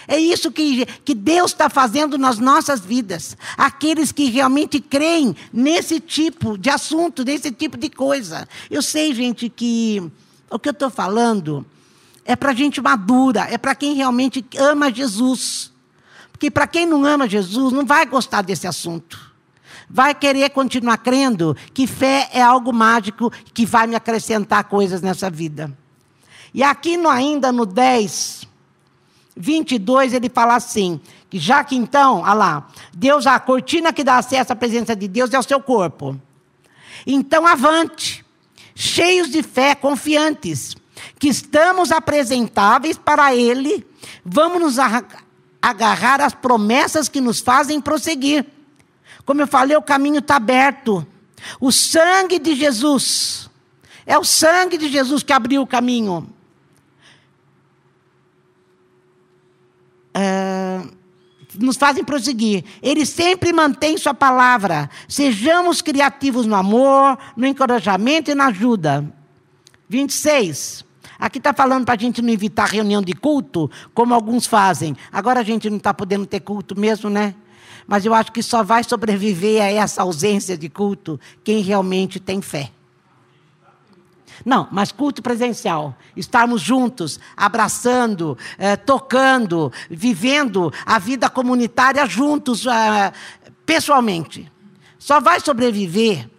É 0.07 0.17
isso 0.17 0.51
que, 0.51 0.85
que 1.05 1.13
Deus 1.13 1.51
está 1.51 1.69
fazendo 1.69 2.17
nas 2.17 2.37
nossas 2.39 2.81
vidas. 2.81 3.37
Aqueles 3.57 4.11
que 4.11 4.29
realmente 4.29 4.79
creem 4.79 5.35
nesse 5.51 5.99
tipo 5.99 6.57
de 6.57 6.69
assunto, 6.69 7.23
nesse 7.23 7.51
tipo 7.51 7.77
de 7.77 7.89
coisa. 7.89 8.47
Eu 8.69 8.81
sei, 8.81 9.13
gente, 9.13 9.49
que 9.49 10.11
o 10.49 10.59
que 10.59 10.69
eu 10.69 10.73
estou 10.73 10.89
falando 10.89 11.65
é 12.25 12.35
para 12.35 12.53
gente 12.53 12.81
madura, 12.81 13.47
é 13.49 13.57
para 13.57 13.75
quem 13.75 13.93
realmente 13.95 14.45
ama 14.57 14.91
Jesus. 14.91 15.71
Porque 16.31 16.51
para 16.51 16.67
quem 16.67 16.85
não 16.85 17.05
ama 17.05 17.27
Jesus, 17.27 17.71
não 17.71 17.85
vai 17.85 18.05
gostar 18.05 18.41
desse 18.41 18.67
assunto. 18.67 19.31
Vai 19.89 20.15
querer 20.15 20.49
continuar 20.49 20.97
crendo 20.97 21.55
que 21.73 21.85
fé 21.85 22.29
é 22.33 22.41
algo 22.41 22.73
mágico 22.73 23.31
que 23.53 23.65
vai 23.65 23.87
me 23.87 23.95
acrescentar 23.95 24.63
coisas 24.65 25.01
nessa 25.01 25.29
vida. 25.29 25.71
E 26.53 26.61
aqui 26.61 26.97
no, 26.97 27.09
ainda 27.09 27.51
no 27.51 27.65
10, 27.65 28.42
22, 29.35 30.13
ele 30.13 30.29
fala 30.29 30.55
assim: 30.55 30.99
que 31.29 31.39
já 31.39 31.63
que 31.63 31.75
então, 31.75 32.21
olha 32.21 32.33
lá, 32.33 32.67
Deus, 32.93 33.25
a 33.25 33.39
cortina 33.39 33.91
que 33.91 34.03
dá 34.03 34.17
acesso 34.17 34.53
à 34.53 34.55
presença 34.55 34.95
de 34.95 35.07
Deus 35.07 35.33
é 35.33 35.39
o 35.39 35.43
seu 35.43 35.59
corpo. 35.59 36.19
Então, 37.05 37.45
avante, 37.45 38.23
cheios 38.75 39.29
de 39.29 39.41
fé, 39.43 39.75
confiantes, 39.75 40.75
que 41.19 41.27
estamos 41.27 41.91
apresentáveis 41.91 42.97
para 42.97 43.35
Ele, 43.35 43.85
vamos 44.23 44.61
nos 44.61 44.77
agarrar 45.61 46.21
às 46.21 46.33
promessas 46.33 47.09
que 47.09 47.19
nos 47.19 47.39
fazem 47.39 47.81
prosseguir. 47.81 48.45
Como 49.25 49.41
eu 49.41 49.47
falei, 49.47 49.75
o 49.75 49.81
caminho 49.81 50.19
está 50.19 50.35
aberto. 50.35 51.05
O 51.59 51.71
sangue 51.71 52.39
de 52.39 52.55
Jesus, 52.55 53.49
é 54.05 54.17
o 54.17 54.23
sangue 54.23 54.77
de 54.77 54.89
Jesus 54.89 55.23
que 55.23 55.33
abriu 55.33 55.61
o 55.61 55.67
caminho. 55.67 56.32
Uh, 60.15 60.89
nos 61.59 61.77
fazem 61.77 62.03
prosseguir. 62.03 62.63
Ele 62.81 63.05
sempre 63.05 63.53
mantém 63.53 63.97
sua 63.97 64.13
palavra. 64.13 64.89
Sejamos 65.07 65.81
criativos 65.81 66.45
no 66.45 66.55
amor, 66.55 67.17
no 67.35 67.45
encorajamento 67.45 68.31
e 68.31 68.35
na 68.35 68.47
ajuda. 68.47 69.05
26. 69.89 70.85
Aqui 71.19 71.37
está 71.37 71.53
falando 71.53 71.85
para 71.85 71.93
a 71.95 71.97
gente 71.97 72.21
não 72.21 72.29
evitar 72.29 72.65
reunião 72.65 73.01
de 73.01 73.13
culto, 73.13 73.69
como 73.93 74.13
alguns 74.13 74.45
fazem. 74.45 74.95
Agora 75.11 75.39
a 75.39 75.43
gente 75.43 75.69
não 75.69 75.77
está 75.77 75.93
podendo 75.93 76.25
ter 76.25 76.39
culto 76.39 76.77
mesmo, 76.77 77.09
né? 77.09 77.35
Mas 77.87 78.05
eu 78.05 78.13
acho 78.13 78.31
que 78.31 78.41
só 78.41 78.63
vai 78.63 78.83
sobreviver 78.83 79.61
a 79.61 79.69
essa 79.69 80.01
ausência 80.01 80.57
de 80.57 80.69
culto 80.69 81.19
quem 81.43 81.61
realmente 81.61 82.19
tem 82.19 82.41
fé. 82.41 82.71
Não, 84.45 84.67
mas 84.71 84.91
culto 84.91 85.21
presencial. 85.21 85.95
Estarmos 86.15 86.61
juntos, 86.61 87.19
abraçando, 87.35 88.37
eh, 88.57 88.75
tocando, 88.75 89.71
vivendo 89.89 90.71
a 90.85 90.99
vida 90.99 91.29
comunitária 91.29 92.05
juntos, 92.05 92.65
eh, 92.65 93.11
pessoalmente. 93.65 94.51
Só 94.97 95.19
vai 95.19 95.39
sobreviver 95.39 96.29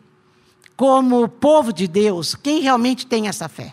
como 0.77 1.29
povo 1.29 1.73
de 1.73 1.87
Deus 1.87 2.35
quem 2.35 2.61
realmente 2.61 3.07
tem 3.07 3.29
essa 3.29 3.49
fé. 3.49 3.73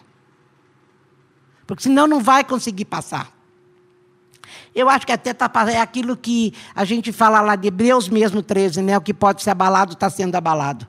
Porque 1.66 1.84
senão 1.84 2.08
não 2.08 2.20
vai 2.20 2.44
conseguir 2.44 2.86
passar. 2.86 3.32
Eu 4.74 4.90
acho 4.90 5.06
que 5.06 5.12
até 5.12 5.34
tá, 5.34 5.50
é 5.70 5.80
aquilo 5.80 6.16
que 6.16 6.54
a 6.74 6.86
gente 6.86 7.12
fala 7.12 7.42
lá 7.42 7.56
de 7.56 7.68
Hebreus 7.68 8.08
mesmo 8.08 8.42
13, 8.42 8.82
né? 8.82 8.98
O 8.98 9.02
que 9.02 9.14
pode 9.14 9.42
ser 9.44 9.50
abalado 9.50 9.94
está 9.94 10.10
sendo 10.10 10.36
abalado. 10.36 10.88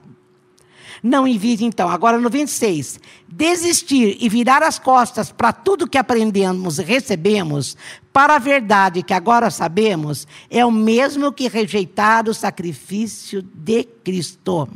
Não 1.02 1.26
envie, 1.26 1.64
então. 1.64 1.88
Agora 1.88 2.18
no 2.18 2.30
26. 2.30 3.00
Desistir 3.28 4.16
e 4.20 4.28
virar 4.28 4.62
as 4.62 4.78
costas 4.78 5.32
para 5.32 5.52
tudo 5.52 5.88
que 5.88 5.98
aprendemos 5.98 6.78
e 6.78 6.84
recebemos, 6.84 7.76
para 8.12 8.36
a 8.36 8.38
verdade 8.38 9.02
que 9.02 9.12
agora 9.12 9.50
sabemos, 9.50 10.28
é 10.48 10.64
o 10.64 10.70
mesmo 10.70 11.32
que 11.32 11.48
rejeitar 11.48 12.28
o 12.28 12.34
sacrifício 12.34 13.42
de 13.42 13.82
Cristo. 13.82 14.68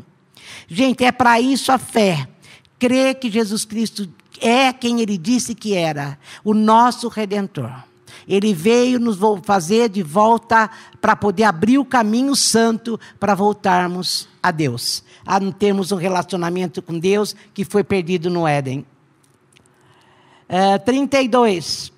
Gente, 0.67 1.05
é 1.05 1.13
para 1.13 1.41
isso 1.41 1.71
a 1.71 1.79
fé. 1.79 2.27
Crer 2.79 3.15
que 3.17 3.31
Jesus 3.31 3.65
Cristo 3.65 4.09
é 4.41 4.73
quem 4.73 5.01
ele 5.01 5.17
disse 5.17 5.55
que 5.55 5.75
era, 5.75 6.19
o 6.45 6.53
nosso 6.53 7.09
redentor. 7.09 7.73
Ele 8.29 8.53
veio 8.53 8.99
nos 8.99 9.19
fazer 9.45 9.89
de 9.89 10.03
volta 10.03 10.69
para 11.01 11.15
poder 11.15 11.45
abrir 11.45 11.79
o 11.79 11.85
caminho 11.85 12.35
santo 12.35 12.99
para 13.21 13.35
voltarmos 13.35 14.29
a 14.43 14.51
Deus, 14.51 15.03
a 15.27 15.41
termos 15.53 15.91
um 15.93 15.97
relacionamento 15.97 16.81
com 16.81 16.99
Deus 16.99 17.35
que 17.53 17.65
foi 17.65 17.83
perdido 17.83 18.31
no 18.31 18.47
Éden. 18.47 18.87
É, 20.49 20.79
32. 20.79 21.93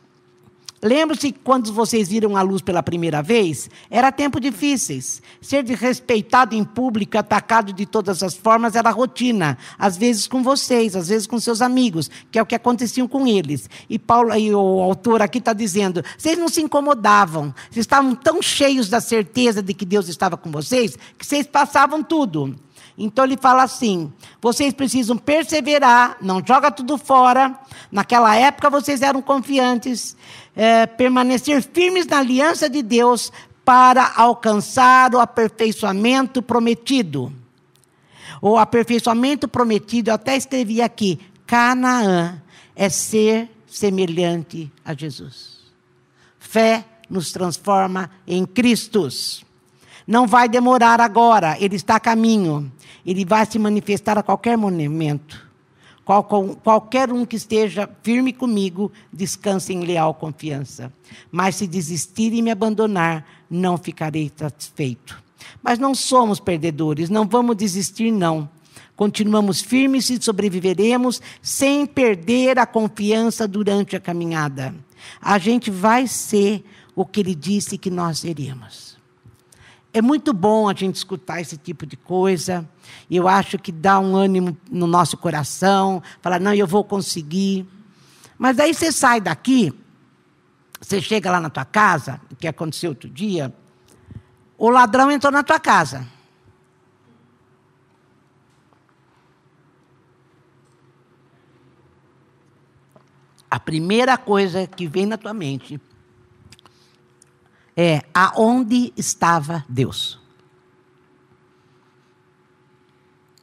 Lembre-se 0.81 1.33
que 1.33 1.41
quando 1.41 1.73
vocês 1.73 2.09
viram 2.09 2.37
a 2.37 2.43
luz 2.43 2.63
pela 2.63 2.85
primeira 2.85 3.21
vez, 3.21 3.69
era 3.91 4.13
tempo 4.13 4.39
difíceis. 4.39 5.21
Ser 5.41 5.65
desrespeitado 5.65 6.55
em 6.55 6.63
público, 6.63 7.19
atacado 7.19 7.73
de 7.73 7.85
todas 7.85 8.23
as 8.23 8.35
formas, 8.35 8.77
era 8.77 8.91
rotina. 8.91 9.59
Às 9.77 9.97
vezes 9.97 10.29
com 10.29 10.41
vocês, 10.41 10.95
às 10.95 11.09
vezes 11.09 11.27
com 11.27 11.41
seus 11.41 11.61
amigos, 11.61 12.09
que 12.31 12.39
é 12.39 12.43
o 12.43 12.47
que 12.47 12.55
acontecia 12.55 13.07
com 13.09 13.27
eles. 13.27 13.69
E 13.91 13.99
Paulo, 13.99 14.33
e 14.37 14.55
o 14.55 14.81
autor 14.81 15.21
aqui 15.21 15.39
está 15.39 15.53
dizendo: 15.53 16.05
vocês 16.17 16.39
não 16.39 16.49
se 16.49 16.63
incomodavam, 16.63 17.53
vocês 17.69 17.85
estavam 17.85 18.15
tão 18.15 18.41
cheios 18.41 18.89
da 18.89 19.01
certeza 19.01 19.61
de 19.61 19.75
que 19.75 19.85
Deus 19.85 20.09
estava 20.09 20.37
com 20.37 20.51
vocês, 20.51 20.97
que 21.19 21.27
vocês 21.27 21.45
passavam 21.45 22.05
tudo. 22.05 22.55
Então 22.97 23.25
ele 23.25 23.37
fala 23.37 23.63
assim: 23.63 24.13
vocês 24.41 24.73
precisam 24.73 25.17
perseverar, 25.17 26.17
não 26.21 26.43
joga 26.45 26.71
tudo 26.71 26.99
fora. 26.99 27.59
Naquela 27.91 28.35
época 28.35 28.71
vocês 28.71 29.03
eram 29.03 29.23
confiantes, 29.23 30.17
é, 30.57 30.87
permanecer 30.87 31.63
firmes 31.63 32.07
na 32.07 32.19
aliança 32.19 32.69
de 32.69 32.83
Deus 32.83 33.33
para 33.65 34.13
alcançar 34.17 35.15
o 35.15 35.21
aperfeiçoamento 35.21 36.43
prometido. 36.43 37.33
O 38.41 38.57
aperfeiçoamento 38.57 39.47
prometido, 39.49 40.11
eu 40.11 40.15
até 40.15 40.37
escrevi 40.37 40.81
aqui: 40.81 41.21
Canaã 41.47 42.41
é 42.75 42.89
ser 42.89 43.51
semelhante 43.67 44.71
a 44.85 44.95
Jesus. 44.95 45.59
Fé 46.39 46.85
nos 47.11 47.33
transforma 47.33 48.11
em 48.27 48.47
Cristos. 48.47 49.45
Não 50.09 50.27
vai 50.27 50.49
demorar 50.49 51.03
agora, 51.03 51.59
ele 51.61 51.77
está 51.77 51.97
a 51.97 52.01
caminho. 52.01 52.73
Ele 53.05 53.27
vai 53.27 53.45
se 53.45 53.59
manifestar 53.59 54.17
a 54.17 54.23
qualquer 54.23 54.57
momento. 54.57 55.47
Qual, 56.03 56.25
qualquer 56.25 57.13
um 57.13 57.27
que 57.27 57.37
esteja 57.37 57.87
firme 58.03 58.33
comigo, 58.33 58.91
descanse 59.13 59.75
em 59.75 59.85
leal 59.85 60.15
confiança. 60.15 60.91
Mas 61.31 61.57
se 61.57 61.67
desistir 61.67 62.33
e 62.33 62.41
me 62.41 62.51
abandonar, 62.51 63.23
não 63.51 63.77
ficarei 63.77 64.33
satisfeito. 64.35 65.23
Mas 65.63 65.79
não 65.79 65.95
somos 65.95 66.41
perdedores, 66.41 67.11
não 67.11 67.29
vamos 67.29 67.55
desistir, 67.55 68.11
não. 68.11 68.49
Continuamos 68.97 69.61
firmes 69.61 70.09
e 70.09 70.19
sobreviveremos 70.19 71.21
sem 71.43 71.85
perder 71.85 72.59
a 72.59 72.65
confiança 72.65 73.47
durante 73.47 73.95
a 73.95 74.01
caminhada. 74.01 74.75
A 75.21 75.37
gente 75.37 75.71
vai 75.71 76.07
ser 76.07 76.65
o 76.97 77.05
que 77.05 77.21
ele 77.21 77.35
disse 77.35 77.77
que 77.77 77.91
nós 77.91 78.21
seríamos. 78.21 78.88
É 79.93 80.03
muito 80.03 80.33
bom 80.35 80.69
a 80.69 80.75
gente 80.75 80.97
escutar 80.97 81.41
esse 81.41 81.57
tipo 81.57 81.87
de 81.87 81.97
coisa. 81.97 82.69
E 83.09 83.17
eu 83.17 83.27
acho 83.27 83.59
que 83.59 83.73
dá 83.73 83.99
um 83.99 84.15
ânimo 84.15 84.57
no 84.71 84.87
nosso 84.87 85.17
coração. 85.17 86.03
Falar, 86.21 86.39
não, 86.39 86.53
eu 86.53 86.67
vou 86.67 86.85
conseguir. 86.85 87.67
Mas 88.37 88.57
daí 88.57 88.73
você 88.73 88.93
sai 88.93 89.21
daqui, 89.21 89.73
você 90.81 91.01
chega 91.01 91.31
lá 91.31 91.41
na 91.41 91.51
tua 91.51 91.65
casa, 91.65 92.21
o 92.31 92.37
que 92.37 92.47
aconteceu 92.47 92.91
outro 92.91 93.09
dia, 93.09 93.53
o 94.57 94.71
ladrão 94.71 95.11
entrou 95.11 95.33
na 95.33 95.43
tua 95.43 95.59
casa. 95.59 96.07
A 103.51 103.59
primeira 103.59 104.17
coisa 104.17 104.67
que 104.67 104.87
vem 104.87 105.07
na 105.07 105.17
tua 105.17 105.33
mente 105.33 105.81
é 107.81 108.03
aonde 108.13 108.93
estava 108.97 109.65
Deus. 109.69 110.19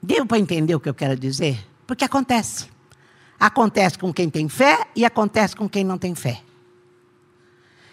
Deu 0.04 0.25
para 0.25 0.38
entender 0.38 0.75
o 0.75 0.80
que 0.80 0.89
eu 0.89 0.94
quero 0.94 1.15
dizer? 1.15 1.65
Porque 1.88 2.04
acontece. 2.04 2.68
Acontece 3.39 3.98
com 3.98 4.13
quem 4.13 4.30
tem 4.30 4.50
fé 4.50 4.88
e 4.94 5.06
acontece 5.06 5.56
com 5.56 5.70
quem 5.70 5.86
não 5.86 5.98
tem 5.98 6.13
fé. 6.13 6.42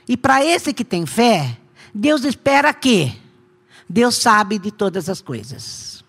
E 0.08 0.16
para 0.16 0.44
esse 0.44 0.72
que 0.72 0.84
tem 0.84 1.06
fé, 1.06 1.56
Deus 1.94 2.24
espera 2.24 2.74
que 2.74 3.16
Deus 3.88 4.16
sabe 4.16 4.58
de 4.58 4.72
todas 4.72 5.08
as 5.08 5.20
coisas. 5.20 6.04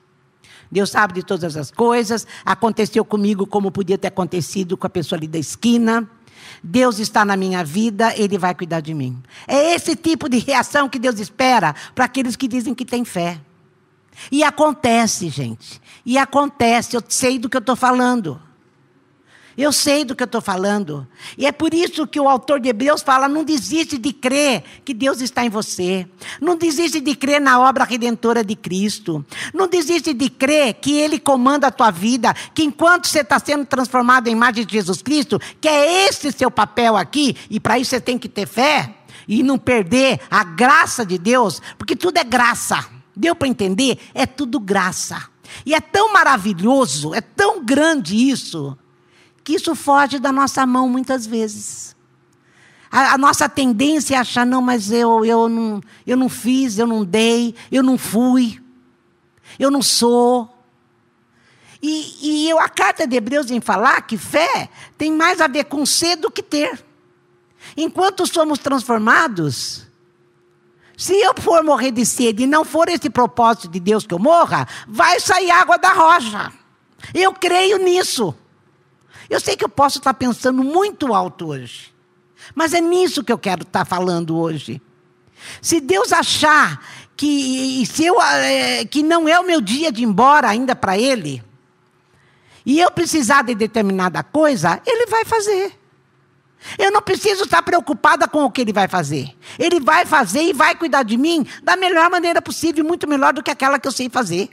Deus 0.71 0.89
sabe 0.89 1.13
de 1.13 1.23
todas 1.23 1.55
as 1.55 1.69
coisas. 1.69 2.25
Aconteceu 2.43 3.05
comigo 3.05 3.45
como 3.45 3.71
podia 3.71 3.99
ter 3.99 4.07
acontecido 4.07 4.75
com 4.75 4.87
a 4.87 4.89
pessoa 4.89 5.19
ali 5.19 5.27
da 5.27 5.37
esquina. 5.37 6.09
Deus 6.63 6.99
está 6.99 7.25
na 7.25 7.35
minha 7.35 7.63
vida, 7.63 8.13
Ele 8.17 8.37
vai 8.37 8.53
cuidar 8.55 8.79
de 8.79 8.93
mim. 8.93 9.21
É 9.47 9.73
esse 9.73 9.95
tipo 9.95 10.29
de 10.29 10.39
reação 10.39 10.89
que 10.89 10.99
Deus 10.99 11.19
espera 11.19 11.75
para 11.93 12.05
aqueles 12.05 12.35
que 12.35 12.47
dizem 12.47 12.73
que 12.73 12.85
têm 12.85 13.05
fé. 13.05 13.39
E 14.31 14.43
acontece, 14.43 15.29
gente. 15.29 15.81
E 16.05 16.17
acontece, 16.17 16.95
eu 16.95 17.03
sei 17.07 17.39
do 17.39 17.49
que 17.49 17.57
eu 17.57 17.59
estou 17.59 17.75
falando. 17.75 18.39
Eu 19.55 19.71
sei 19.71 20.03
do 20.03 20.15
que 20.15 20.23
eu 20.23 20.25
estou 20.25 20.41
falando. 20.41 21.07
E 21.37 21.45
é 21.45 21.51
por 21.51 21.73
isso 21.73 22.07
que 22.07 22.19
o 22.19 22.27
autor 22.27 22.59
de 22.59 22.69
Hebreus 22.69 23.03
fala: 23.03 23.27
não 23.27 23.43
desiste 23.43 23.99
de 23.99 24.11
crer 24.11 24.63
que 24.83 24.93
Deus 24.93 25.21
está 25.21 25.45
em 25.45 25.49
você. 25.49 26.07
Não 26.41 26.57
desiste 26.57 26.99
de 26.99 27.15
crer 27.15 27.39
na 27.39 27.59
obra 27.59 27.83
redentora 27.83 28.43
de 28.43 28.55
Cristo. 28.55 29.23
Não 29.53 29.67
desiste 29.67 30.13
de 30.13 30.29
crer 30.29 30.73
que 30.75 30.93
Ele 30.97 31.19
comanda 31.19 31.67
a 31.67 31.71
tua 31.71 31.91
vida, 31.91 32.33
que 32.55 32.63
enquanto 32.63 33.07
você 33.07 33.19
está 33.19 33.37
sendo 33.37 33.65
transformado 33.65 34.27
em 34.27 34.31
imagem 34.31 34.65
de 34.65 34.73
Jesus 34.73 35.03
Cristo, 35.03 35.39
que 35.61 35.67
é 35.67 36.07
esse 36.07 36.31
seu 36.31 36.49
papel 36.49 36.97
aqui, 36.97 37.37
e 37.49 37.59
para 37.59 37.77
isso 37.77 37.91
você 37.91 38.01
tem 38.01 38.17
que 38.17 38.27
ter 38.27 38.47
fé 38.47 38.95
e 39.27 39.43
não 39.43 39.57
perder 39.59 40.19
a 40.31 40.43
graça 40.43 41.05
de 41.05 41.19
Deus, 41.19 41.61
porque 41.77 41.95
tudo 41.95 42.17
é 42.17 42.23
graça. 42.23 42.85
Deu 43.15 43.35
para 43.35 43.47
entender? 43.47 43.99
É 44.15 44.25
tudo 44.25 44.59
graça. 44.59 45.29
E 45.63 45.75
é 45.75 45.79
tão 45.79 46.11
maravilhoso, 46.11 47.13
é 47.13 47.21
tão 47.21 47.63
grande 47.63 48.15
isso 48.15 48.75
que 49.43 49.53
isso 49.53 49.75
foge 49.75 50.19
da 50.19 50.31
nossa 50.31 50.65
mão 50.65 50.87
muitas 50.87 51.25
vezes. 51.25 51.95
A, 52.89 53.13
a, 53.13 53.17
nossa 53.17 53.49
tendência 53.49 54.15
é 54.15 54.17
achar, 54.19 54.45
não, 54.45 54.61
mas 54.61 54.91
eu, 54.91 55.25
eu, 55.25 55.49
não, 55.49 55.81
eu 56.05 56.15
não 56.15 56.29
fiz, 56.29 56.77
eu 56.77 56.85
não 56.85 57.03
dei, 57.03 57.55
eu 57.71 57.81
não 57.81 57.97
fui, 57.97 58.61
eu 59.57 59.71
não 59.71 59.81
sou. 59.81 60.49
E, 61.81 62.17
e 62.21 62.49
eu, 62.49 62.59
a 62.59 62.69
carta 62.69 63.05
de 63.05 63.15
Hebreus 63.15 63.47
vem 63.47 63.59
falar 63.59 64.01
que 64.03 64.17
fé 64.17 64.69
tem 64.97 65.11
mais 65.11 65.41
a 65.41 65.47
ver 65.47 65.65
com 65.65 65.85
ser 65.85 66.15
do 66.15 66.31
que 66.31 66.41
ter. 66.41 66.85
Enquanto 67.75 68.27
somos 68.27 68.59
transformados, 68.59 69.87
se 70.95 71.13
eu 71.13 71.33
for 71.39 71.63
morrer 71.63 71.91
de 71.91 72.05
sede 72.05 72.43
e 72.43 72.47
não 72.47 72.63
for 72.63 72.87
esse 72.87 73.09
propósito 73.09 73.67
de 73.67 73.79
Deus 73.79 74.05
que 74.05 74.13
eu 74.13 74.19
morra, 74.19 74.67
vai 74.87 75.19
sair 75.19 75.49
água 75.49 75.77
da 75.77 75.91
rocha. 75.91 76.53
Eu 77.13 77.33
creio 77.33 77.79
nisso. 77.79 78.35
Eu 79.29 79.39
sei 79.39 79.55
que 79.55 79.63
eu 79.63 79.69
posso 79.69 79.97
estar 79.99 80.13
pensando 80.13 80.63
muito 80.63 81.13
alto 81.13 81.47
hoje, 81.49 81.93
mas 82.53 82.73
é 82.73 82.81
nisso 82.81 83.23
que 83.23 83.31
eu 83.31 83.37
quero 83.37 83.63
estar 83.63 83.85
falando 83.85 84.37
hoje. 84.37 84.81
Se 85.61 85.79
Deus 85.79 86.11
achar 86.11 86.85
que, 87.15 87.85
se 87.85 88.05
eu, 88.05 88.21
é, 88.21 88.85
que 88.85 89.03
não 89.03 89.27
é 89.27 89.39
o 89.39 89.45
meu 89.45 89.61
dia 89.61 89.91
de 89.91 90.01
ir 90.01 90.05
embora 90.05 90.49
ainda 90.49 90.75
para 90.75 90.97
Ele, 90.97 91.43
e 92.65 92.79
eu 92.79 92.91
precisar 92.91 93.43
de 93.43 93.55
determinada 93.55 94.23
coisa, 94.23 94.81
Ele 94.85 95.05
vai 95.07 95.25
fazer. 95.25 95.73
Eu 96.77 96.91
não 96.91 97.01
preciso 97.01 97.43
estar 97.43 97.61
preocupada 97.61 98.27
com 98.27 98.45
o 98.45 98.51
que 98.51 98.61
Ele 98.61 98.71
vai 98.71 98.87
fazer. 98.87 99.35
Ele 99.59 99.79
vai 99.79 100.05
fazer 100.05 100.43
e 100.43 100.53
vai 100.53 100.75
cuidar 100.75 101.03
de 101.03 101.17
mim 101.17 101.45
da 101.61 101.75
melhor 101.75 102.09
maneira 102.09 102.41
possível, 102.41 102.85
muito 102.85 103.07
melhor 103.07 103.33
do 103.33 103.43
que 103.43 103.51
aquela 103.51 103.77
que 103.77 103.87
eu 103.87 103.91
sei 103.91 104.09
fazer. 104.09 104.49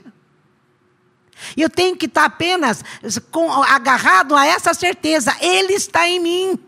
E 1.55 1.61
eu 1.61 1.69
tenho 1.69 1.95
que 1.95 2.05
estar 2.05 2.25
apenas 2.25 2.83
com, 3.31 3.51
agarrado 3.63 4.35
a 4.35 4.45
essa 4.45 4.73
certeza: 4.73 5.35
Ele 5.41 5.73
está 5.73 6.07
em 6.07 6.19
mim. 6.19 6.59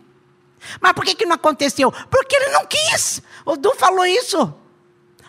Mas 0.80 0.92
por 0.92 1.04
que, 1.04 1.14
que 1.14 1.26
não 1.26 1.34
aconteceu? 1.34 1.92
Porque 2.10 2.34
ele 2.34 2.48
não 2.48 2.66
quis. 2.66 3.22
O 3.44 3.56
Du 3.56 3.74
falou 3.76 4.06
isso. 4.06 4.54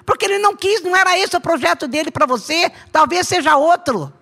Porque 0.05 0.25
ele 0.25 0.37
não 0.37 0.55
quis, 0.55 0.81
não 0.81 0.95
era 0.95 1.17
esse 1.17 1.35
o 1.35 1.41
projeto 1.41 1.87
dele 1.87 2.11
para 2.11 2.25
você, 2.25 2.71
talvez 2.91 3.27
seja 3.27 3.57
outro. 3.57 4.13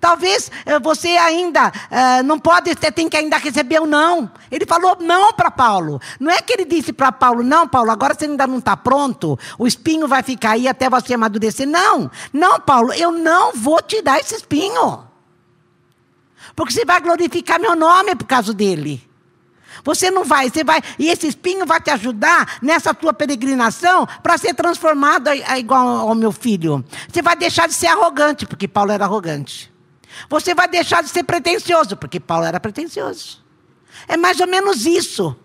Talvez 0.00 0.50
eh, 0.64 0.78
você 0.78 1.08
ainda 1.08 1.68
uh, 1.68 2.22
não 2.24 2.38
pode, 2.38 2.70
você 2.70 2.90
tem 2.90 3.08
que 3.08 3.16
ainda 3.16 3.36
receber 3.36 3.80
o 3.80 3.86
não. 3.86 4.30
Ele 4.50 4.66
falou 4.66 4.96
não 5.00 5.32
para 5.32 5.50
Paulo. 5.50 6.00
Não 6.20 6.30
é 6.30 6.40
que 6.40 6.52
ele 6.52 6.64
disse 6.64 6.92
para 6.92 7.12
Paulo, 7.12 7.42
não, 7.42 7.66
Paulo, 7.66 7.90
agora 7.90 8.14
você 8.14 8.26
ainda 8.26 8.46
não 8.46 8.58
está 8.58 8.76
pronto, 8.76 9.38
o 9.58 9.66
espinho 9.66 10.06
vai 10.06 10.22
ficar 10.22 10.52
aí 10.52 10.68
até 10.68 10.88
você 10.88 11.14
amadurecer. 11.14 11.66
Não, 11.66 12.10
não, 12.32 12.60
Paulo, 12.60 12.92
eu 12.92 13.10
não 13.10 13.52
vou 13.52 13.82
te 13.82 14.02
dar 14.02 14.18
esse 14.20 14.34
espinho. 14.34 15.04
Porque 16.54 16.72
você 16.72 16.84
vai 16.84 17.00
glorificar 17.00 17.60
meu 17.60 17.76
nome 17.76 18.14
por 18.14 18.26
causa 18.26 18.54
dele. 18.54 19.06
Você 19.84 20.10
não 20.10 20.24
vai, 20.24 20.50
você 20.50 20.64
vai, 20.64 20.82
e 20.98 21.08
esse 21.08 21.28
espinho 21.28 21.66
vai 21.66 21.80
te 21.80 21.90
ajudar 21.90 22.58
nessa 22.60 22.92
tua 22.94 23.12
peregrinação 23.12 24.06
para 24.22 24.38
ser 24.38 24.54
transformado 24.54 25.28
a, 25.28 25.32
a 25.32 25.58
igual 25.58 25.86
ao 25.86 26.14
meu 26.14 26.32
filho. 26.32 26.84
Você 27.08 27.22
vai 27.22 27.36
deixar 27.36 27.68
de 27.68 27.74
ser 27.74 27.88
arrogante, 27.88 28.46
porque 28.46 28.66
Paulo 28.66 28.90
era 28.90 29.04
arrogante. 29.04 29.72
Você 30.28 30.54
vai 30.54 30.68
deixar 30.68 31.02
de 31.02 31.08
ser 31.08 31.24
pretencioso, 31.24 31.96
porque 31.96 32.18
Paulo 32.18 32.44
era 32.44 32.60
pretencioso. 32.60 33.44
É 34.08 34.16
mais 34.16 34.40
ou 34.40 34.46
menos 34.46 34.86
isso 34.86 35.36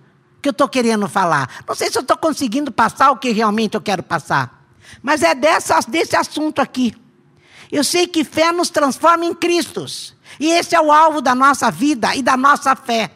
que 0.41 0.49
eu 0.49 0.51
estou 0.51 0.67
querendo 0.67 1.07
falar. 1.07 1.63
Não 1.67 1.75
sei 1.75 1.89
se 1.89 1.97
eu 1.97 2.01
estou 2.01 2.17
conseguindo 2.17 2.71
passar 2.71 3.11
o 3.11 3.17
que 3.17 3.31
realmente 3.31 3.75
eu 3.75 3.81
quero 3.81 4.01
passar. 4.01 4.65
Mas 5.01 5.21
é 5.21 5.35
dessa, 5.35 5.79
desse 5.81 6.15
assunto 6.15 6.61
aqui. 6.61 6.95
Eu 7.71 7.83
sei 7.83 8.07
que 8.07 8.23
fé 8.23 8.51
nos 8.51 8.69
transforma 8.69 9.25
em 9.25 9.33
Cristos. 9.33 10.15
E 10.39 10.49
esse 10.49 10.75
é 10.75 10.81
o 10.81 10.91
alvo 10.91 11.21
da 11.21 11.33
nossa 11.33 11.71
vida 11.71 12.15
e 12.15 12.21
da 12.21 12.35
nossa 12.35 12.75
fé. 12.75 13.11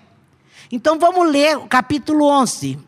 Então 0.72 0.98
vamos 0.98 1.30
ler 1.30 1.58
o 1.58 1.68
capítulo 1.68 2.26
11. 2.26 2.80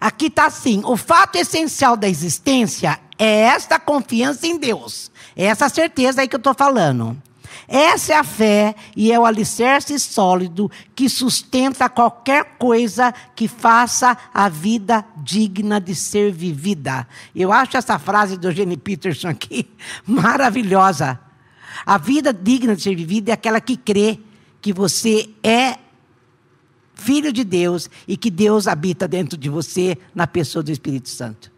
Aqui 0.00 0.26
está 0.26 0.46
assim: 0.46 0.82
o 0.84 0.96
fato 0.96 1.36
essencial 1.36 1.96
da 1.96 2.08
existência 2.08 3.00
é 3.18 3.42
esta 3.42 3.78
confiança 3.78 4.46
em 4.46 4.58
Deus. 4.58 5.11
É 5.36 5.44
essa 5.44 5.68
certeza 5.68 6.20
aí 6.20 6.28
que 6.28 6.36
eu 6.36 6.38
estou 6.38 6.54
falando. 6.54 7.16
Essa 7.68 8.14
é 8.14 8.16
a 8.16 8.24
fé 8.24 8.74
e 8.96 9.12
é 9.12 9.18
o 9.18 9.24
alicerce 9.24 9.98
sólido 9.98 10.70
que 10.94 11.08
sustenta 11.08 11.88
qualquer 11.88 12.56
coisa 12.58 13.14
que 13.34 13.46
faça 13.48 14.16
a 14.32 14.48
vida 14.48 15.04
digna 15.16 15.80
de 15.80 15.94
ser 15.94 16.32
vivida. 16.32 17.06
Eu 17.34 17.52
acho 17.52 17.76
essa 17.76 17.98
frase 17.98 18.36
do 18.36 18.48
Eugene 18.48 18.76
Peterson 18.76 19.28
aqui 19.28 19.68
maravilhosa. 20.06 21.18
A 21.86 21.98
vida 21.98 22.32
digna 22.32 22.76
de 22.76 22.82
ser 22.82 22.94
vivida 22.94 23.30
é 23.30 23.34
aquela 23.34 23.60
que 23.60 23.76
crê 23.76 24.18
que 24.60 24.72
você 24.72 25.30
é 25.42 25.78
filho 26.94 27.32
de 27.32 27.42
Deus 27.42 27.90
e 28.06 28.16
que 28.16 28.30
Deus 28.30 28.68
habita 28.68 29.08
dentro 29.08 29.36
de 29.36 29.48
você 29.48 29.98
na 30.14 30.26
pessoa 30.26 30.62
do 30.62 30.70
Espírito 30.70 31.08
Santo. 31.08 31.50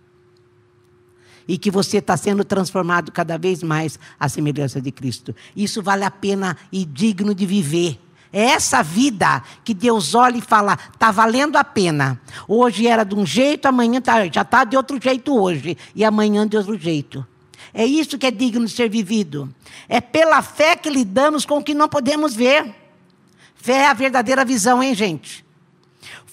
E 1.47 1.59
que 1.59 1.71
você 1.71 1.99
está 1.99 2.17
sendo 2.17 2.45
transformado 2.45 3.13
cada 3.13 3.37
vez 3.37 3.63
mais 3.63 3.99
à 4.19 4.29
semelhança 4.29 4.81
de 4.81 4.91
Cristo. 4.91 5.35
Isso 5.55 5.83
vale 5.83 6.05
a 6.05 6.11
pena 6.11 6.57
e 6.73 6.85
digno 6.85 7.35
de 7.35 7.45
viver. 7.45 8.01
É 8.33 8.47
essa 8.47 8.83
vida 8.83 9.43
que 9.63 9.73
Deus 9.73 10.13
olha 10.15 10.39
e 10.39 10.41
fala, 10.41 10.77
está 10.93 11.13
valendo 11.13 11.57
a 11.57 11.63
pena. 11.63 12.21
Hoje 12.49 12.89
era 12.89 13.05
de 13.05 13.15
um 13.15 13.25
jeito, 13.25 13.67
amanhã 13.67 14.01
tá, 14.01 14.27
já 14.27 14.43
está 14.43 14.65
de 14.65 14.77
outro 14.77 14.99
jeito 15.01 15.39
hoje. 15.39 15.77
E 15.95 16.05
amanhã 16.05 16.47
de 16.47 16.57
outro 16.57 16.77
jeito. 16.77 17.25
É 17.73 17.85
isso 17.87 18.19
que 18.19 18.27
é 18.27 18.31
digno 18.31 18.67
de 18.67 18.73
ser 18.73 18.89
vivido. 18.89 19.55
É 19.89 20.01
pela 20.01 20.43
fé 20.43 20.75
que 20.75 20.91
lidamos 20.91 21.47
com 21.47 21.59
o 21.59 21.63
que 21.63 21.75
não 21.75 21.89
podemos 21.89 22.35
ver. 22.35 22.75
Fé 23.55 23.83
é 23.83 23.87
a 23.87 23.95
verdadeira 23.95 24.45
visão, 24.45 24.83
hein, 24.83 24.95
gente? 24.95 25.44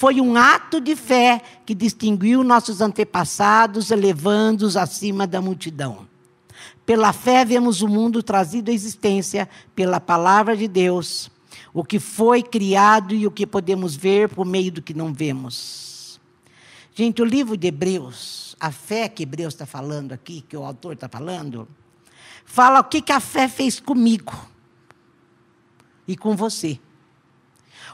Foi 0.02 0.20
um 0.20 0.36
ato 0.36 0.82
de 0.82 0.96
fé 0.96 1.40
que 1.64 1.76
distinguiu 1.76 2.44
nossos 2.44 2.82
antepassados, 2.82 3.92
elevando-os 3.92 4.76
acima 4.76 5.28
da 5.28 5.40
multidão. 5.40 6.08
Pela 6.84 7.14
fé 7.14 7.46
vemos 7.46 7.84
o 7.84 7.88
mundo 7.88 8.24
trazido 8.24 8.72
à 8.72 8.74
existência 8.74 9.48
pela 9.76 10.00
palavra 10.00 10.58
de 10.58 10.68
Deus, 10.68 11.30
o 11.72 11.84
que 11.84 12.00
foi 12.00 12.42
criado 12.42 13.14
e 13.14 13.28
o 13.28 13.32
que 13.32 13.46
podemos 13.46 13.96
ver 13.96 14.30
por 14.30 14.44
meio 14.44 14.72
do 14.72 14.82
que 14.82 14.96
não 14.96 15.14
vemos. 15.14 16.20
Gente, 16.96 17.22
o 17.22 17.26
livro 17.26 17.56
de 17.56 17.68
Hebreus, 17.68 18.56
a 18.60 18.72
fé 18.72 19.08
que 19.08 19.22
Hebreus 19.22 19.54
está 19.54 19.68
falando 19.68 20.14
aqui, 20.14 20.42
que 20.50 20.58
o 20.58 20.66
autor 20.66 20.94
está 20.94 21.08
falando, 21.08 21.68
fala 22.44 22.80
o 22.80 22.86
que, 22.86 23.04
que 23.04 23.12
a 23.12 23.20
fé 23.20 23.48
fez 23.48 23.80
comigo 23.80 24.34
e 26.08 26.18
com 26.18 26.36
você. 26.36 26.80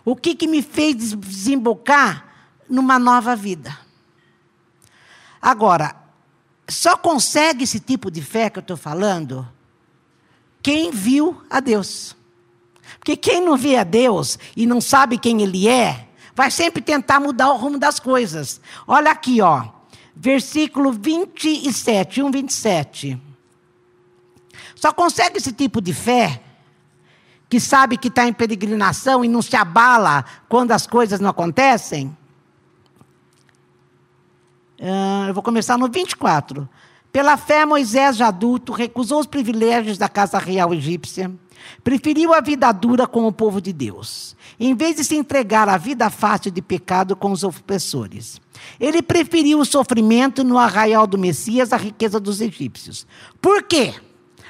O 0.07 0.15
que, 0.15 0.33
que 0.35 0.47
me 0.47 0.61
fez 0.61 1.13
desembocar 1.13 2.25
numa 2.69 2.97
nova 2.97 3.35
vida? 3.35 3.77
Agora, 5.41 5.93
só 6.65 6.95
consegue 6.95 7.65
esse 7.65 7.77
tipo 7.77 8.09
de 8.09 8.21
fé 8.21 8.49
que 8.49 8.57
eu 8.57 8.61
estou 8.61 8.77
falando 8.77 9.45
quem 10.63 10.91
viu 10.91 11.43
a 11.49 11.59
Deus. 11.59 12.15
Porque 12.97 13.17
quem 13.17 13.41
não 13.41 13.57
vê 13.57 13.75
a 13.75 13.83
Deus 13.83 14.39
e 14.55 14.65
não 14.65 14.79
sabe 14.79 15.17
quem 15.17 15.41
Ele 15.41 15.67
é, 15.67 16.07
vai 16.33 16.51
sempre 16.51 16.81
tentar 16.81 17.19
mudar 17.19 17.51
o 17.51 17.57
rumo 17.57 17.77
das 17.77 17.99
coisas. 17.99 18.61
Olha 18.87 19.11
aqui, 19.11 19.41
ó. 19.41 19.67
Versículo 20.15 20.93
27, 20.93 22.23
1, 22.23 22.31
27. 22.31 23.21
Só 24.73 24.93
consegue 24.93 25.37
esse 25.37 25.51
tipo 25.51 25.81
de 25.81 25.93
fé 25.93 26.46
que 27.49 27.59
sabe 27.59 27.97
que 27.97 28.07
está 28.09 28.27
em 28.27 28.33
peregrinação 28.33 29.23
e 29.23 29.27
não 29.27 29.41
se 29.41 29.55
abala 29.55 30.25
quando 30.49 30.71
as 30.71 30.85
coisas 30.85 31.19
não 31.19 31.29
acontecem? 31.29 32.15
Uh, 34.79 35.27
eu 35.27 35.33
vou 35.33 35.41
começar 35.41 35.77
no 35.77 35.89
24. 35.89 36.67
Pela 37.11 37.35
fé, 37.35 37.65
Moisés, 37.65 38.17
já 38.17 38.27
adulto, 38.27 38.71
recusou 38.71 39.19
os 39.19 39.25
privilégios 39.25 39.97
da 39.97 40.07
casa 40.07 40.37
real 40.37 40.73
egípcia, 40.73 41.31
preferiu 41.83 42.33
a 42.33 42.41
vida 42.41 42.71
dura 42.71 43.07
com 43.07 43.25
o 43.25 43.31
povo 43.31 43.59
de 43.59 43.73
Deus, 43.73 44.35
em 44.59 44.75
vez 44.75 44.97
de 44.97 45.03
se 45.03 45.15
entregar 45.15 45.67
à 45.67 45.77
vida 45.77 46.09
fácil 46.09 46.51
de 46.51 46.61
pecado 46.61 47.15
com 47.15 47.31
os 47.31 47.43
opressores. 47.43 48.39
Ele 48.79 49.01
preferiu 49.01 49.59
o 49.59 49.65
sofrimento 49.65 50.43
no 50.43 50.57
arraial 50.57 51.07
do 51.07 51.17
Messias 51.17 51.73
à 51.73 51.77
riqueza 51.77 52.19
dos 52.19 52.41
egípcios. 52.41 53.07
Por 53.41 53.63
quê? 53.63 53.95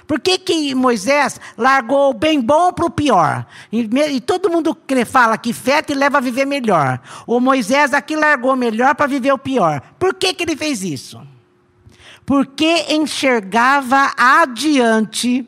Por 0.07 0.21
que, 0.21 0.37
que 0.37 0.73
Moisés 0.73 1.39
largou 1.57 2.11
o 2.11 2.13
bem 2.13 2.39
bom 2.39 2.71
para 2.71 2.85
o 2.85 2.89
pior? 2.89 3.45
E, 3.69 3.81
e, 3.81 4.21
todo 4.21 4.49
mundo 4.49 4.75
fala 5.05 5.37
que 5.37 5.51
fé 5.51 5.81
te 5.81 5.93
leva 5.93 6.19
a 6.19 6.21
viver 6.21 6.45
melhor. 6.45 7.01
O 7.27 7.41
Moisés 7.41 7.93
aqui 7.93 8.15
largou 8.15 8.53
o 8.53 8.55
melhor 8.55 8.95
para 8.95 9.05
viver 9.05 9.33
o 9.33 9.37
pior. 9.37 9.81
Por 9.99 10.13
que, 10.13 10.33
que 10.33 10.43
ele 10.43 10.55
fez 10.55 10.81
isso? 10.81 11.21
Porque 12.25 12.85
enxergava 12.89 14.13
adiante, 14.17 15.45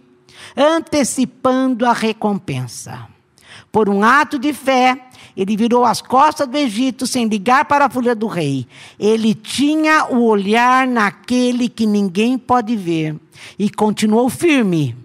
antecipando 0.56 1.86
a 1.86 1.94
recompensa. 1.94 3.08
Por 3.72 3.88
um 3.88 4.04
ato 4.04 4.38
de 4.38 4.52
fé, 4.52 5.09
ele 5.40 5.56
virou 5.56 5.86
as 5.86 6.02
costas 6.02 6.46
do 6.46 6.58
Egito 6.58 7.08
sem 7.08 7.26
ligar 7.26 7.64
para 7.64 7.86
a 7.86 7.90
folha 7.90 8.14
do 8.14 8.28
rei. 8.28 8.68
Ele 9.00 9.34
tinha 9.34 10.08
o 10.08 10.26
olhar 10.26 10.86
naquele 10.86 11.70
que 11.70 11.86
ninguém 11.86 12.38
pode 12.38 12.76
ver 12.76 13.16
e 13.58 13.70
continuou 13.70 14.30
firme. 14.30 14.98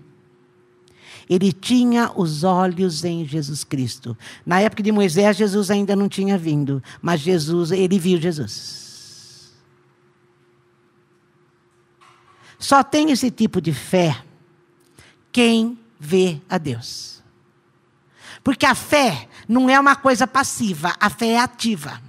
Ele 1.30 1.52
tinha 1.52 2.10
os 2.16 2.42
olhos 2.42 3.04
em 3.04 3.24
Jesus 3.24 3.62
Cristo. 3.62 4.18
Na 4.44 4.60
época 4.60 4.82
de 4.82 4.90
Moisés, 4.90 5.36
Jesus 5.36 5.70
ainda 5.70 5.94
não 5.94 6.08
tinha 6.08 6.36
vindo, 6.36 6.82
mas 7.00 7.20
Jesus, 7.20 7.70
ele 7.70 7.96
viu 7.96 8.20
Jesus. 8.20 9.52
Só 12.58 12.82
tem 12.82 13.12
esse 13.12 13.30
tipo 13.30 13.60
de 13.60 13.72
fé 13.72 14.20
quem 15.30 15.78
vê 16.00 16.40
a 16.50 16.58
Deus. 16.58 17.13
Porque 18.44 18.66
a 18.66 18.74
fé 18.74 19.26
não 19.48 19.70
é 19.70 19.80
uma 19.80 19.96
coisa 19.96 20.26
passiva, 20.26 20.94
a 21.00 21.08
fé 21.08 21.28
é 21.28 21.38
ativa. 21.38 22.00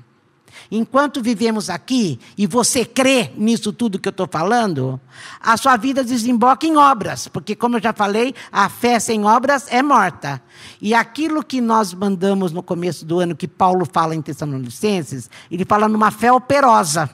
Enquanto 0.69 1.21
vivemos 1.21 1.69
aqui, 1.69 2.19
e 2.37 2.47
você 2.47 2.83
crê 2.83 3.31
nisso 3.37 3.71
tudo 3.71 3.99
que 3.99 4.09
eu 4.09 4.11
estou 4.11 4.27
falando, 4.27 4.99
a 5.39 5.55
sua 5.57 5.77
vida 5.77 6.03
desemboca 6.03 6.65
em 6.65 6.75
obras, 6.75 7.27
porque, 7.27 7.55
como 7.55 7.77
eu 7.77 7.81
já 7.81 7.93
falei, 7.93 8.33
a 8.51 8.67
fé 8.67 8.99
sem 8.99 9.23
obras 9.23 9.67
é 9.69 9.83
morta. 9.83 10.41
E 10.81 10.93
aquilo 10.93 11.43
que 11.43 11.61
nós 11.61 11.93
mandamos 11.93 12.51
no 12.51 12.63
começo 12.63 13.05
do 13.05 13.19
ano, 13.19 13.35
que 13.35 13.47
Paulo 13.47 13.87
fala 13.91 14.15
em 14.15 14.21
Tessalonicenses, 14.21 15.29
ele 15.49 15.65
fala 15.65 15.87
numa 15.87 16.09
fé 16.11 16.31
operosa, 16.31 17.09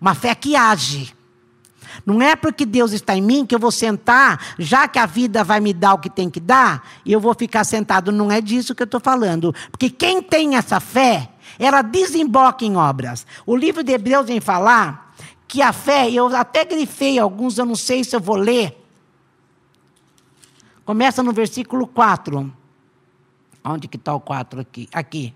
uma 0.00 0.14
fé 0.14 0.34
que 0.34 0.54
age. 0.54 1.14
Não 2.04 2.20
é 2.22 2.34
porque 2.36 2.64
Deus 2.64 2.92
está 2.92 3.16
em 3.16 3.22
mim 3.22 3.46
que 3.46 3.54
eu 3.54 3.58
vou 3.58 3.70
sentar, 3.70 4.54
já 4.58 4.88
que 4.88 4.98
a 4.98 5.06
vida 5.06 5.44
vai 5.44 5.60
me 5.60 5.72
dar 5.72 5.94
o 5.94 5.98
que 5.98 6.10
tem 6.10 6.30
que 6.30 6.40
dar, 6.40 6.88
e 7.04 7.12
eu 7.12 7.20
vou 7.20 7.34
ficar 7.34 7.64
sentado. 7.64 8.12
Não 8.12 8.30
é 8.30 8.40
disso 8.40 8.74
que 8.74 8.82
eu 8.82 8.86
estou 8.86 9.00
falando. 9.00 9.54
Porque 9.70 9.90
quem 9.90 10.22
tem 10.22 10.56
essa 10.56 10.80
fé, 10.80 11.28
ela 11.58 11.82
desemboca 11.82 12.64
em 12.64 12.76
obras. 12.76 13.26
O 13.46 13.56
livro 13.56 13.82
de 13.82 13.92
Hebreus 13.92 14.26
vem 14.26 14.40
falar 14.40 15.14
que 15.46 15.60
a 15.60 15.72
fé, 15.72 16.10
eu 16.10 16.34
até 16.34 16.64
grifei 16.64 17.18
alguns, 17.18 17.58
eu 17.58 17.66
não 17.66 17.76
sei 17.76 18.02
se 18.04 18.16
eu 18.16 18.20
vou 18.20 18.36
ler. 18.36 18.78
Começa 20.84 21.22
no 21.22 21.32
versículo 21.32 21.86
4. 21.86 22.52
Onde 23.64 23.86
que 23.86 23.96
está 23.96 24.14
o 24.14 24.20
4 24.20 24.60
aqui? 24.60 24.88
Aqui. 24.92 25.34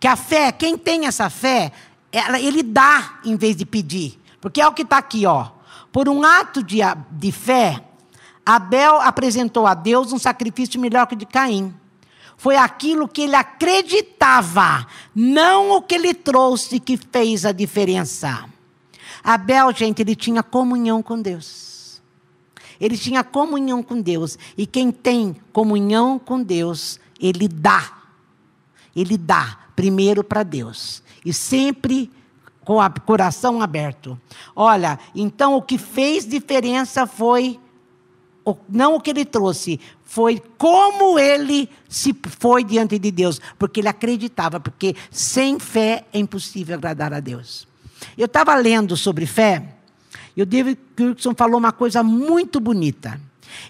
Que 0.00 0.06
a 0.06 0.16
fé, 0.16 0.50
quem 0.52 0.78
tem 0.78 1.06
essa 1.06 1.28
fé, 1.28 1.72
ela, 2.10 2.40
ele 2.40 2.62
dá 2.62 3.18
em 3.24 3.36
vez 3.36 3.56
de 3.56 3.66
pedir. 3.66 4.18
Porque 4.40 4.60
é 4.60 4.66
o 4.66 4.72
que 4.72 4.82
está 4.82 4.98
aqui, 4.98 5.26
ó. 5.26 5.48
Por 5.98 6.08
um 6.08 6.22
ato 6.22 6.62
de, 6.62 6.78
de 7.10 7.32
fé, 7.32 7.84
Abel 8.46 9.00
apresentou 9.00 9.66
a 9.66 9.74
Deus 9.74 10.12
um 10.12 10.18
sacrifício 10.18 10.80
melhor 10.80 11.08
que 11.08 11.14
o 11.14 11.18
de 11.18 11.26
Caim 11.26 11.74
foi 12.36 12.54
aquilo 12.54 13.08
que 13.08 13.22
ele 13.22 13.34
acreditava, 13.34 14.86
não 15.12 15.72
o 15.72 15.82
que 15.82 15.96
ele 15.96 16.14
trouxe 16.14 16.78
que 16.78 16.96
fez 16.96 17.44
a 17.44 17.50
diferença. 17.50 18.48
Abel, 19.24 19.74
gente, 19.74 20.00
ele 20.00 20.14
tinha 20.14 20.40
comunhão 20.40 21.02
com 21.02 21.20
Deus. 21.20 22.00
Ele 22.80 22.96
tinha 22.96 23.24
comunhão 23.24 23.82
com 23.82 24.00
Deus. 24.00 24.38
E 24.56 24.68
quem 24.68 24.92
tem 24.92 25.34
comunhão 25.52 26.16
com 26.16 26.40
Deus, 26.40 27.00
ele 27.20 27.48
dá. 27.48 27.92
Ele 28.94 29.18
dá 29.18 29.58
primeiro 29.74 30.22
para 30.22 30.44
Deus. 30.44 31.02
E 31.24 31.32
sempre 31.32 32.08
com 32.68 32.76
o 32.76 33.00
coração 33.00 33.62
aberto. 33.62 34.20
Olha, 34.54 34.98
então 35.14 35.54
o 35.54 35.62
que 35.62 35.78
fez 35.78 36.26
diferença 36.26 37.06
foi 37.06 37.58
não 38.68 38.94
o 38.94 39.00
que 39.00 39.08
ele 39.08 39.24
trouxe, 39.24 39.80
foi 40.04 40.42
como 40.58 41.18
ele 41.18 41.66
se 41.88 42.14
foi 42.38 42.62
diante 42.62 42.98
de 42.98 43.10
Deus, 43.10 43.40
porque 43.58 43.80
ele 43.80 43.88
acreditava, 43.88 44.60
porque 44.60 44.94
sem 45.10 45.58
fé 45.58 46.04
é 46.12 46.18
impossível 46.18 46.74
agradar 46.76 47.14
a 47.14 47.20
Deus. 47.20 47.66
Eu 48.18 48.26
estava 48.26 48.54
lendo 48.54 48.98
sobre 48.98 49.24
fé, 49.24 49.76
e 50.36 50.42
o 50.42 50.46
David 50.46 50.78
Kirkson 50.94 51.32
falou 51.34 51.58
uma 51.58 51.72
coisa 51.72 52.02
muito 52.02 52.60
bonita. 52.60 53.18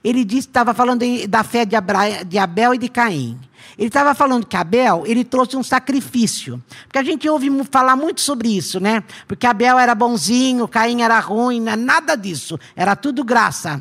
Ele 0.03 0.25
disse 0.25 0.49
estava 0.49 0.73
falando 0.75 1.05
da 1.29 1.43
fé 1.43 1.65
de, 1.65 1.77
Abra, 1.77 2.25
de 2.25 2.39
Abel 2.39 2.75
e 2.75 2.79
de 2.79 2.89
Caim. 2.89 3.39
Ele 3.79 3.89
estava 3.89 4.13
falando 4.15 4.45
que 4.45 4.57
Abel, 4.57 5.05
ele 5.07 5.25
trouxe 5.25 5.57
um 5.57 5.63
sacrifício. 5.63 6.61
Porque 6.85 6.99
a 6.99 7.03
gente 7.05 7.29
ouve 7.29 7.49
falar 7.71 7.95
muito 7.95 8.21
sobre 8.21 8.49
isso, 8.49 8.81
né? 8.81 9.05
Porque 9.27 9.47
Abel 9.47 9.79
era 9.79 9.95
bonzinho, 9.95 10.67
Caim 10.67 11.03
era 11.03 11.21
ruim, 11.21 11.69
é 11.69 11.77
nada 11.77 12.17
disso. 12.17 12.59
Era 12.75 12.97
tudo 12.97 13.23
graça. 13.23 13.81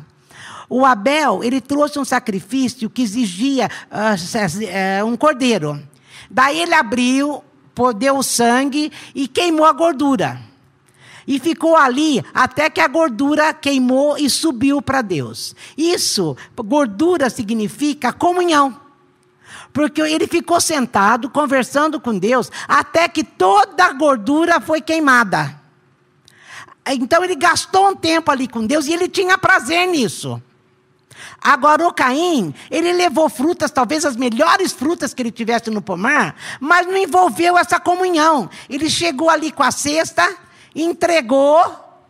O 0.68 0.84
Abel, 0.84 1.42
ele 1.42 1.60
trouxe 1.60 1.98
um 1.98 2.04
sacrifício 2.04 2.90
que 2.90 3.02
exigia 3.02 3.68
uh, 3.90 5.04
um 5.06 5.16
cordeiro. 5.16 5.82
Daí 6.30 6.60
ele 6.60 6.74
abriu, 6.74 7.42
deu 7.96 8.18
o 8.18 8.22
sangue 8.22 8.92
e 9.14 9.26
queimou 9.26 9.64
a 9.64 9.72
gordura. 9.72 10.47
E 11.28 11.38
ficou 11.38 11.76
ali 11.76 12.24
até 12.32 12.70
que 12.70 12.80
a 12.80 12.88
gordura 12.88 13.52
queimou 13.52 14.16
e 14.16 14.30
subiu 14.30 14.80
para 14.80 15.02
Deus. 15.02 15.54
Isso, 15.76 16.34
gordura 16.56 17.28
significa 17.28 18.14
comunhão. 18.14 18.80
Porque 19.70 20.00
ele 20.00 20.26
ficou 20.26 20.58
sentado, 20.58 21.28
conversando 21.28 22.00
com 22.00 22.18
Deus, 22.18 22.50
até 22.66 23.06
que 23.06 23.22
toda 23.22 23.84
a 23.84 23.92
gordura 23.92 24.58
foi 24.58 24.80
queimada. 24.80 25.54
Então 26.86 27.22
ele 27.22 27.36
gastou 27.36 27.90
um 27.90 27.94
tempo 27.94 28.30
ali 28.30 28.48
com 28.48 28.66
Deus 28.66 28.86
e 28.86 28.94
ele 28.94 29.06
tinha 29.06 29.36
prazer 29.36 29.86
nisso. 29.86 30.42
Agora, 31.42 31.86
o 31.86 31.92
Caim, 31.92 32.54
ele 32.70 32.90
levou 32.94 33.28
frutas, 33.28 33.70
talvez 33.70 34.06
as 34.06 34.16
melhores 34.16 34.72
frutas 34.72 35.12
que 35.12 35.20
ele 35.20 35.30
tivesse 35.30 35.68
no 35.68 35.82
pomar, 35.82 36.34
mas 36.58 36.86
não 36.86 36.96
envolveu 36.96 37.58
essa 37.58 37.78
comunhão. 37.78 38.48
Ele 38.68 38.88
chegou 38.88 39.28
ali 39.28 39.52
com 39.52 39.62
a 39.62 39.70
cesta, 39.70 40.47
entregou 40.82 41.62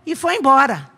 e 0.07 0.15
foi 0.15 0.37
embora. 0.37 0.91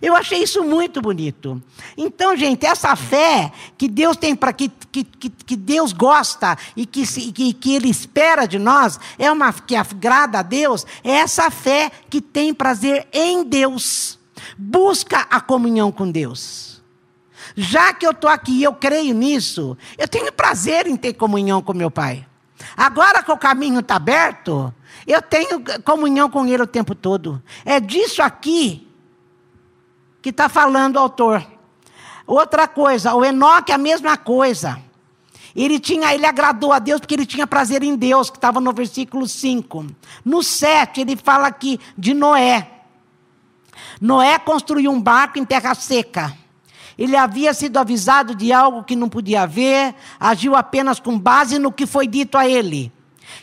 Eu 0.00 0.14
achei 0.14 0.42
isso 0.42 0.62
muito 0.62 1.00
bonito. 1.00 1.62
Então, 1.96 2.36
gente, 2.36 2.66
essa 2.66 2.94
fé 2.94 3.50
que 3.78 3.88
Deus 3.88 4.16
tem 4.16 4.36
para 4.36 4.52
que, 4.52 4.68
que, 4.92 5.04
que, 5.04 5.56
Deus 5.56 5.92
gosta 5.92 6.56
e 6.76 6.84
que, 6.84 7.06
que, 7.32 7.52
que 7.52 7.74
Ele 7.74 7.88
espera 7.88 8.46
de 8.46 8.58
nós, 8.58 9.00
é 9.18 9.30
uma 9.30 9.52
que 9.52 9.74
agrada 9.74 10.40
a 10.40 10.42
Deus, 10.42 10.86
é 11.02 11.12
essa 11.12 11.50
fé 11.50 11.90
que 12.10 12.20
tem 12.20 12.52
prazer 12.52 13.08
em 13.12 13.42
Deus. 13.42 14.18
Busca 14.56 15.26
a 15.30 15.40
comunhão 15.40 15.90
com 15.90 16.10
Deus. 16.10 16.82
Já 17.56 17.92
que 17.92 18.06
eu 18.06 18.12
estou 18.12 18.30
aqui 18.30 18.52
e 18.52 18.62
eu 18.62 18.74
creio 18.74 19.14
nisso, 19.14 19.76
eu 19.98 20.06
tenho 20.06 20.32
prazer 20.32 20.86
em 20.86 20.96
ter 20.96 21.14
comunhão 21.14 21.62
com 21.62 21.72
meu 21.72 21.90
Pai. 21.90 22.26
Agora 22.76 23.22
que 23.22 23.32
o 23.32 23.38
caminho 23.38 23.80
está 23.80 23.96
aberto, 23.96 24.72
eu 25.06 25.22
tenho 25.22 25.62
comunhão 25.84 26.28
com 26.28 26.46
Ele 26.46 26.62
o 26.62 26.66
tempo 26.66 26.94
todo. 26.94 27.42
É 27.64 27.80
disso 27.80 28.22
aqui 28.22 28.86
que 30.22 30.30
está 30.30 30.48
falando 30.48 30.96
o 30.96 31.00
autor. 31.00 31.46
Outra 32.26 32.68
coisa, 32.68 33.14
o 33.14 33.24
Enoque 33.24 33.72
é 33.72 33.74
a 33.74 33.78
mesma 33.78 34.16
coisa. 34.16 34.80
Ele 35.54 35.80
tinha, 35.80 36.14
ele 36.14 36.26
agradou 36.26 36.72
a 36.72 36.78
Deus 36.78 37.00
porque 37.00 37.14
ele 37.14 37.26
tinha 37.26 37.46
prazer 37.46 37.82
em 37.82 37.96
Deus, 37.96 38.30
que 38.30 38.36
estava 38.36 38.60
no 38.60 38.72
versículo 38.72 39.26
5. 39.26 39.86
No 40.24 40.42
7, 40.42 41.00
ele 41.00 41.16
fala 41.16 41.48
aqui 41.48 41.80
de 41.98 42.14
Noé. 42.14 42.70
Noé 44.00 44.38
construiu 44.38 44.92
um 44.92 45.00
barco 45.00 45.38
em 45.38 45.44
terra 45.44 45.74
seca. 45.74 46.36
Ele 46.96 47.16
havia 47.16 47.52
sido 47.54 47.78
avisado 47.78 48.34
de 48.34 48.52
algo 48.52 48.84
que 48.84 48.94
não 48.94 49.08
podia 49.08 49.46
ver, 49.46 49.94
agiu 50.18 50.54
apenas 50.54 51.00
com 51.00 51.18
base 51.18 51.58
no 51.58 51.72
que 51.72 51.86
foi 51.86 52.06
dito 52.06 52.36
a 52.36 52.46
ele. 52.46 52.92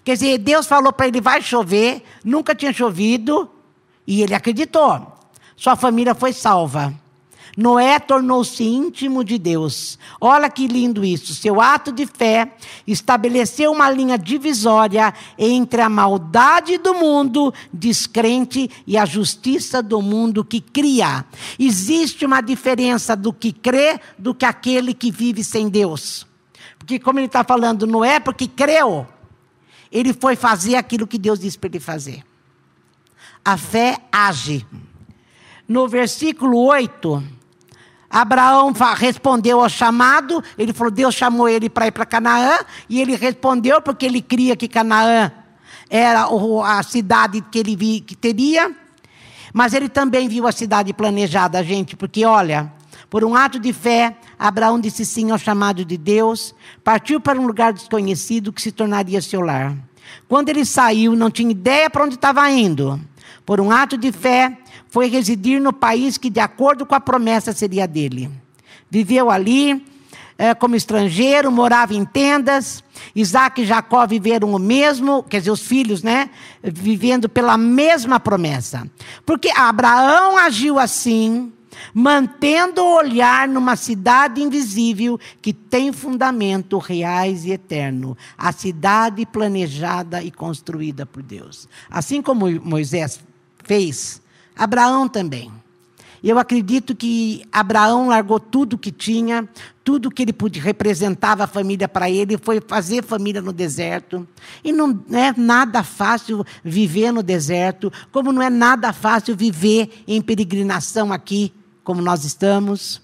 Quer 0.04 0.14
dizer, 0.14 0.38
Deus 0.38 0.68
falou 0.68 0.92
para 0.94 1.08
ele: 1.08 1.22
vai 1.22 1.42
chover, 1.42 2.04
nunca 2.24 2.56
tinha 2.56 2.74
chovido, 2.74 3.50
e 4.06 4.22
ele 4.22 4.34
acreditou. 4.34 5.14
Sua 5.56 5.76
família 5.76 6.14
foi 6.14 6.34
salva. 6.34 6.94
Noé 7.58 8.00
tornou-se 8.00 8.64
íntimo 8.64 9.24
de 9.24 9.40
Deus. 9.40 9.98
Olha 10.22 10.48
que 10.48 10.68
lindo 10.68 11.04
isso. 11.04 11.34
Seu 11.34 11.60
ato 11.60 11.92
de 11.92 12.06
fé 12.06 12.52
estabeleceu 12.86 13.72
uma 13.72 13.90
linha 13.90 14.16
divisória 14.16 15.12
entre 15.40 15.82
a 15.82 15.90
maldade 15.90 16.78
do 16.78 16.94
mundo 16.94 17.52
descrente 17.74 18.70
e 18.86 18.96
a 18.96 19.06
justiça 19.06 19.82
do 19.82 20.04
mundo 20.04 20.46
que 20.46 20.62
cria. 20.62 21.26
Existe 21.58 22.28
uma 22.28 22.42
diferença 22.42 23.16
do 23.16 23.34
que 23.34 23.52
crê 23.52 24.00
do 24.20 24.36
que 24.36 24.46
aquele 24.46 24.94
que 24.94 25.10
vive 25.10 25.44
sem 25.44 25.68
Deus. 25.68 26.28
Porque, 26.78 27.00
como 27.00 27.18
ele 27.18 27.26
está 27.26 27.44
falando, 27.44 27.88
Noé, 27.88 28.20
porque 28.20 28.48
creu, 28.48 29.08
ele 29.92 30.14
foi 30.14 30.36
fazer 30.36 30.76
aquilo 30.76 31.08
que 31.08 31.18
Deus 31.18 31.40
disse 31.40 31.58
para 31.58 31.70
ele 31.70 31.80
fazer. 31.80 32.24
A 33.44 33.58
fé 33.58 33.98
age. 34.12 34.66
No 35.68 35.88
versículo 35.88 36.58
8 36.60 37.38
Abraão 38.10 38.74
respondeu 38.96 39.62
ao 39.62 39.70
chamado, 39.70 40.44
ele 40.58 40.72
falou: 40.72 40.92
Deus 40.92 41.14
chamou 41.14 41.50
ele 41.50 41.70
para 41.70 41.88
ir 41.88 41.92
para 41.92 42.06
Canaã, 42.06 42.58
e 42.90 43.02
ele 43.02 43.16
respondeu 43.16 43.82
porque 43.82 44.06
ele 44.06 44.22
cria 44.22 44.56
que 44.56 44.68
Canaã 44.68 45.32
era 45.90 46.28
a 46.66 46.84
cidade 46.84 47.42
que 47.52 47.60
ele 47.60 47.76
vi, 47.76 48.02
que 48.02 48.16
teria, 48.16 48.74
mas 49.54 49.74
ele 49.74 49.90
também 49.90 50.28
viu 50.28 50.48
a 50.48 50.52
cidade 50.52 50.94
planejada, 50.94 51.64
gente, 51.64 51.96
porque 51.96 52.26
olha, 52.26 52.72
por 53.10 53.24
um 53.24 53.36
ato 53.36 53.60
de 53.60 53.74
fé, 53.74 54.16
Abraão 54.38 54.80
disse 54.80 55.06
sim 55.06 55.32
ao 55.32 55.38
chamado 55.38 55.84
de 55.84 55.98
Deus, 55.98 56.54
partiu 56.84 57.20
para 57.20 57.40
um 57.40 57.48
lugar 57.48 57.74
desconhecido 57.74 58.54
que 58.54 58.62
se 58.62 58.72
tornaria 58.72 59.22
seu 59.22 59.42
lar. 59.42 59.76
Quando 60.28 60.50
ele 60.50 60.64
saiu, 60.66 61.16
não 61.16 61.32
tinha 61.32 61.52
ideia 61.52 61.90
para 61.90 62.04
onde 62.04 62.16
estava 62.16 62.50
indo. 62.50 63.00
Por 63.46 63.60
um 63.60 63.72
ato 63.72 63.98
de 63.98 64.12
fé, 64.12 64.58
foi 64.90 65.08
residir 65.08 65.62
no 65.62 65.74
país 65.74 66.18
que, 66.18 66.30
de 66.30 66.40
acordo 66.40 66.86
com 66.86 66.96
a 66.96 67.00
promessa, 67.00 67.54
seria 67.54 67.88
dele. 67.88 68.30
Viveu 68.90 69.30
ali 69.30 69.86
é, 70.38 70.54
como 70.54 70.76
estrangeiro, 70.76 71.52
morava 71.52 71.94
em 71.94 72.06
tendas. 72.06 72.84
Isaac 73.16 73.62
e 73.62 73.66
Jacó 73.66 74.06
viveram 74.06 74.54
o 74.54 74.60
mesmo, 74.60 75.24
quer 75.24 75.40
dizer, 75.40 75.52
os 75.52 75.62
filhos, 75.62 76.04
né? 76.04 76.30
Vivendo 76.62 77.28
pela 77.28 77.58
mesma 77.58 78.20
promessa. 78.20 78.88
Porque 79.26 79.50
Abraão 79.50 80.38
agiu 80.38 80.78
assim, 80.78 81.52
mantendo 81.94 82.82
o 82.82 82.96
olhar 82.98 83.48
numa 83.48 83.76
cidade 83.76 84.42
invisível 84.42 85.20
que 85.42 85.54
tem 85.54 85.92
fundamento 85.92 86.78
reais 86.78 87.46
e 87.46 87.52
eterno, 87.52 88.18
a 88.38 88.52
cidade 88.52 89.26
planejada 89.26 90.22
e 90.22 90.32
construída 90.32 91.06
por 91.06 91.24
Deus. 91.24 91.68
Assim 91.90 92.22
como 92.22 92.50
Moisés 92.62 93.20
fez, 93.64 94.22
Abraão 94.56 95.08
também. 95.08 95.52
Eu 96.24 96.40
acredito 96.40 96.96
que 96.96 97.46
Abraão 97.52 98.08
largou 98.08 98.40
tudo 98.40 98.78
que 98.78 98.92
tinha, 98.92 99.48
tudo 99.84 100.10
que 100.10 100.24
ele 100.24 100.34
podia, 100.34 100.62
representava 100.62 101.44
a 101.44 101.48
família 101.48 101.88
para 101.88 102.10
ele, 102.10 102.38
foi 102.38 102.60
fazer 102.60 103.04
família 103.04 103.42
no 103.42 103.54
deserto. 103.54 104.28
E 104.64 104.72
não 104.72 105.00
é 105.12 105.32
nada 105.38 105.84
fácil 105.84 106.44
viver 106.64 107.12
no 107.12 107.22
deserto, 107.22 107.92
como 108.12 108.32
não 108.32 108.42
é 108.42 108.50
nada 108.50 108.92
fácil 108.92 109.36
viver 109.36 110.04
em 110.08 110.22
peregrinação 110.22 111.14
aqui, 111.14 111.54
como 111.88 112.02
nós 112.02 112.26
estamos. 112.26 113.02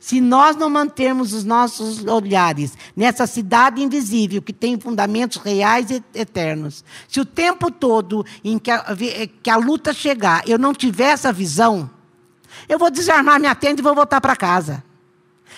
Se 0.00 0.18
nós 0.18 0.56
não 0.56 0.70
mantermos 0.70 1.34
os 1.34 1.44
nossos 1.44 2.02
olhares 2.06 2.72
nessa 2.96 3.26
cidade 3.26 3.82
invisível 3.82 4.40
que 4.40 4.54
tem 4.54 4.80
fundamentos 4.80 5.36
reais 5.36 5.90
e 5.90 6.02
eternos, 6.14 6.82
se 7.06 7.20
o 7.20 7.26
tempo 7.26 7.70
todo 7.70 8.24
em 8.42 8.58
que 8.58 8.70
a, 8.70 8.96
que 9.42 9.50
a 9.50 9.56
luta 9.56 9.92
chegar 9.92 10.42
eu 10.48 10.58
não 10.58 10.72
tiver 10.72 11.10
essa 11.10 11.30
visão, 11.30 11.90
eu 12.66 12.78
vou 12.78 12.90
desarmar 12.90 13.38
minha 13.38 13.54
tenda 13.54 13.82
e 13.82 13.84
vou 13.84 13.94
voltar 13.94 14.18
para 14.18 14.34
casa. 14.34 14.82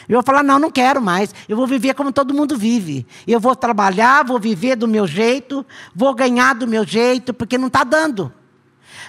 Eu 0.08 0.16
vou 0.16 0.24
falar, 0.24 0.42
não, 0.42 0.58
não 0.58 0.70
quero 0.72 1.00
mais. 1.00 1.32
Eu 1.48 1.56
vou 1.56 1.68
viver 1.68 1.94
como 1.94 2.12
todo 2.12 2.34
mundo 2.34 2.58
vive. 2.58 3.06
Eu 3.28 3.38
vou 3.38 3.54
trabalhar, 3.54 4.24
vou 4.24 4.40
viver 4.40 4.74
do 4.74 4.88
meu 4.88 5.06
jeito, 5.06 5.64
vou 5.94 6.12
ganhar 6.12 6.54
do 6.56 6.66
meu 6.66 6.84
jeito, 6.84 7.32
porque 7.32 7.56
não 7.56 7.68
está 7.68 7.84
dando. 7.84 8.32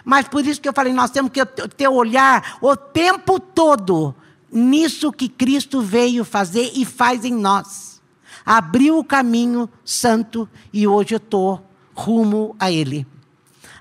Mas 0.05 0.27
por 0.27 0.45
isso 0.45 0.61
que 0.61 0.69
eu 0.69 0.73
falei, 0.73 0.93
nós 0.93 1.09
temos 1.09 1.31
que 1.31 1.43
ter 1.43 1.87
olhar 1.87 2.57
o 2.61 2.75
tempo 2.77 3.39
todo 3.39 4.15
nisso 4.51 5.11
que 5.11 5.27
Cristo 5.27 5.81
veio 5.81 6.23
fazer 6.23 6.71
e 6.75 6.85
faz 6.85 7.25
em 7.25 7.33
nós. 7.33 8.01
Abriu 8.45 8.99
o 8.99 9.03
caminho 9.03 9.67
santo 9.83 10.47
e 10.71 10.87
hoje 10.87 11.15
eu 11.15 11.17
estou 11.17 11.67
rumo 11.95 12.55
a 12.59 12.71
Ele. 12.71 13.07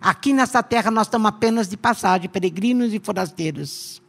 Aqui 0.01 0.33
nessa 0.33 0.63
terra 0.63 0.91
nós 0.91 1.07
estamos 1.07 1.29
apenas 1.29 1.69
de 1.69 1.77
passagem, 1.77 2.29
peregrinos 2.29 2.95
e 2.95 2.99
forasteiros. 2.99 4.03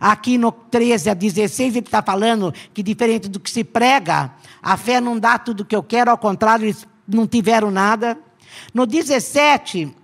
Aqui 0.00 0.36
no 0.36 0.50
13 0.50 1.10
a 1.10 1.14
16 1.14 1.76
ele 1.76 1.86
está 1.86 2.02
falando 2.02 2.52
que, 2.74 2.82
diferente 2.82 3.28
do 3.28 3.38
que 3.38 3.48
se 3.48 3.62
prega, 3.62 4.32
a 4.60 4.76
fé 4.76 5.00
não 5.00 5.16
dá 5.16 5.38
tudo 5.38 5.60
o 5.60 5.64
que 5.64 5.76
eu 5.76 5.82
quero, 5.82 6.10
ao 6.10 6.18
contrário, 6.18 6.64
eles 6.64 6.86
não 7.06 7.24
tiveram 7.24 7.70
nada. 7.70 8.18
No 8.74 8.84
17, 8.84 9.94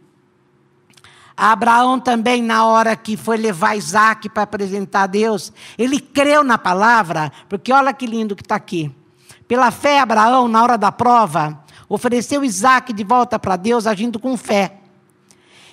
Abraão 1.39 2.01
também, 2.01 2.43
na 2.43 2.65
hora 2.65 2.97
que 2.97 3.17
foi 3.17 3.37
levar 3.37 3.77
Isaac 3.77 4.29
para 4.29 4.43
apresentar 4.43 5.05
a 5.05 5.07
Deus, 5.07 5.53
ele 5.79 6.01
creu 6.01 6.43
na 6.43 6.59
palavra, 6.59 7.31
porque 7.49 7.73
olha 7.73 7.93
que 7.93 8.07
lindo 8.07 8.35
que 8.35 8.43
está 8.43 8.57
aqui. 8.57 8.93
Pela 9.47 9.71
fé, 9.71 10.01
Abraão, 10.01 10.49
na 10.49 10.61
hora 10.61 10.77
da 10.77 10.91
prova, 10.91 11.63
ofereceu 11.89 12.45
Isaac 12.45 12.93
de 12.93 13.05
volta 13.05 13.39
para 13.39 13.55
Deus, 13.55 13.87
agindo 13.87 14.19
com 14.19 14.37
fé. 14.37 14.78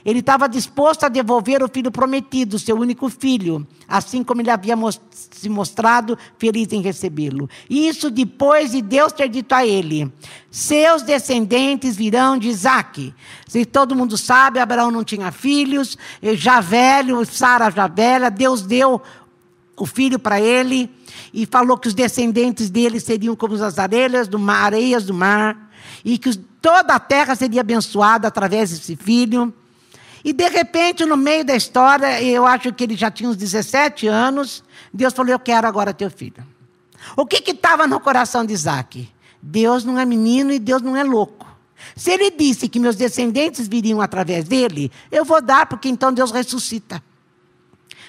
Ele 0.06 0.20
estava 0.20 0.48
disposto 0.48 1.04
a 1.04 1.10
devolver 1.10 1.64
o 1.64 1.68
filho 1.68 1.90
prometido, 1.90 2.60
seu 2.60 2.78
único 2.78 3.10
filho, 3.10 3.66
assim 3.88 4.24
como 4.24 4.40
ele 4.40 4.52
havia 4.52 4.76
se 5.10 5.50
mostrado 5.50 6.16
feliz 6.38 6.72
em 6.72 6.82
recebê-lo. 6.82 7.50
Isso 7.68 8.12
depois 8.12 8.72
de 8.72 8.84
Deus 8.84 9.12
ter 9.12 9.28
dito 9.28 9.54
a 9.54 9.66
ele: 9.66 10.14
Seus 10.52 11.02
descendentes 11.02 11.96
virão 11.96 12.38
de 12.38 12.50
Isaac. 12.50 13.16
Se 13.48 13.66
todo 13.66 13.96
mundo 13.96 14.16
sabe, 14.16 14.60
Abraão 14.60 14.92
não 14.92 15.04
tinha 15.04 15.32
filhos, 15.32 15.98
já 16.36 16.62
velho, 16.62 17.26
Sara 17.26 17.72
já 17.72 17.88
velha, 17.88 18.30
Deus 18.30 18.62
deu 18.62 19.02
o 19.76 19.86
filho 19.88 20.20
para 20.20 20.40
ele 20.40 20.90
e 21.34 21.48
falou 21.48 21.78
que 21.78 21.88
os 21.88 21.94
descendentes 21.94 22.70
dele 22.70 23.00
seriam 23.00 23.36
como 23.36 23.56
as 23.56 23.80
areias 23.80 24.28
do 24.28 24.38
mar, 24.38 24.66
areias 24.66 25.04
do 25.04 25.14
mar, 25.14 25.72
e 26.04 26.18
que 26.18 26.36
toda 26.62 26.94
a 26.94 27.00
terra 27.00 27.36
seria 27.36 27.62
abençoada 27.62 28.28
através 28.28 28.70
desse 28.70 28.96
filho. 28.96 29.54
E 30.26 30.34
de 30.34 30.50
repente, 30.50 31.06
no 31.06 31.16
meio 31.16 31.46
da 31.46 31.56
história, 31.56 32.20
eu 32.24 32.48
acho 32.48 32.74
que 32.74 32.84
ele 32.84 32.96
já 32.96 33.12
tinha 33.12 33.30
uns 33.30 33.38
17 33.38 34.08
anos, 34.08 34.64
Deus 34.92 35.14
falou: 35.14 35.32
Eu 35.32 35.38
quero 35.38 35.68
agora 35.68 35.94
teu 35.94 36.10
filho. 36.10 36.44
O 37.16 37.28
que 37.28 37.52
estava 37.52 37.86
no 37.86 38.00
coração 38.00 38.44
de 38.44 38.52
Isaac? 38.52 39.08
Deus 39.40 39.86
não 39.86 40.00
é 40.00 40.04
menino 40.04 40.52
e 40.52 40.58
Deus 40.58 40.82
não 40.82 40.98
é 40.98 41.04
louco. 41.04 41.46
Se 41.96 42.10
ele 42.10 42.32
disse 42.32 42.68
que 42.68 42.80
meus 42.80 42.96
descendentes 42.96 43.68
viriam 43.68 44.02
através 44.02 44.46
dele, 44.46 44.92
eu 45.12 45.24
vou 45.24 45.40
dar, 45.40 45.68
porque 45.68 45.88
então 45.88 46.12
Deus 46.12 46.32
ressuscita. 46.32 47.04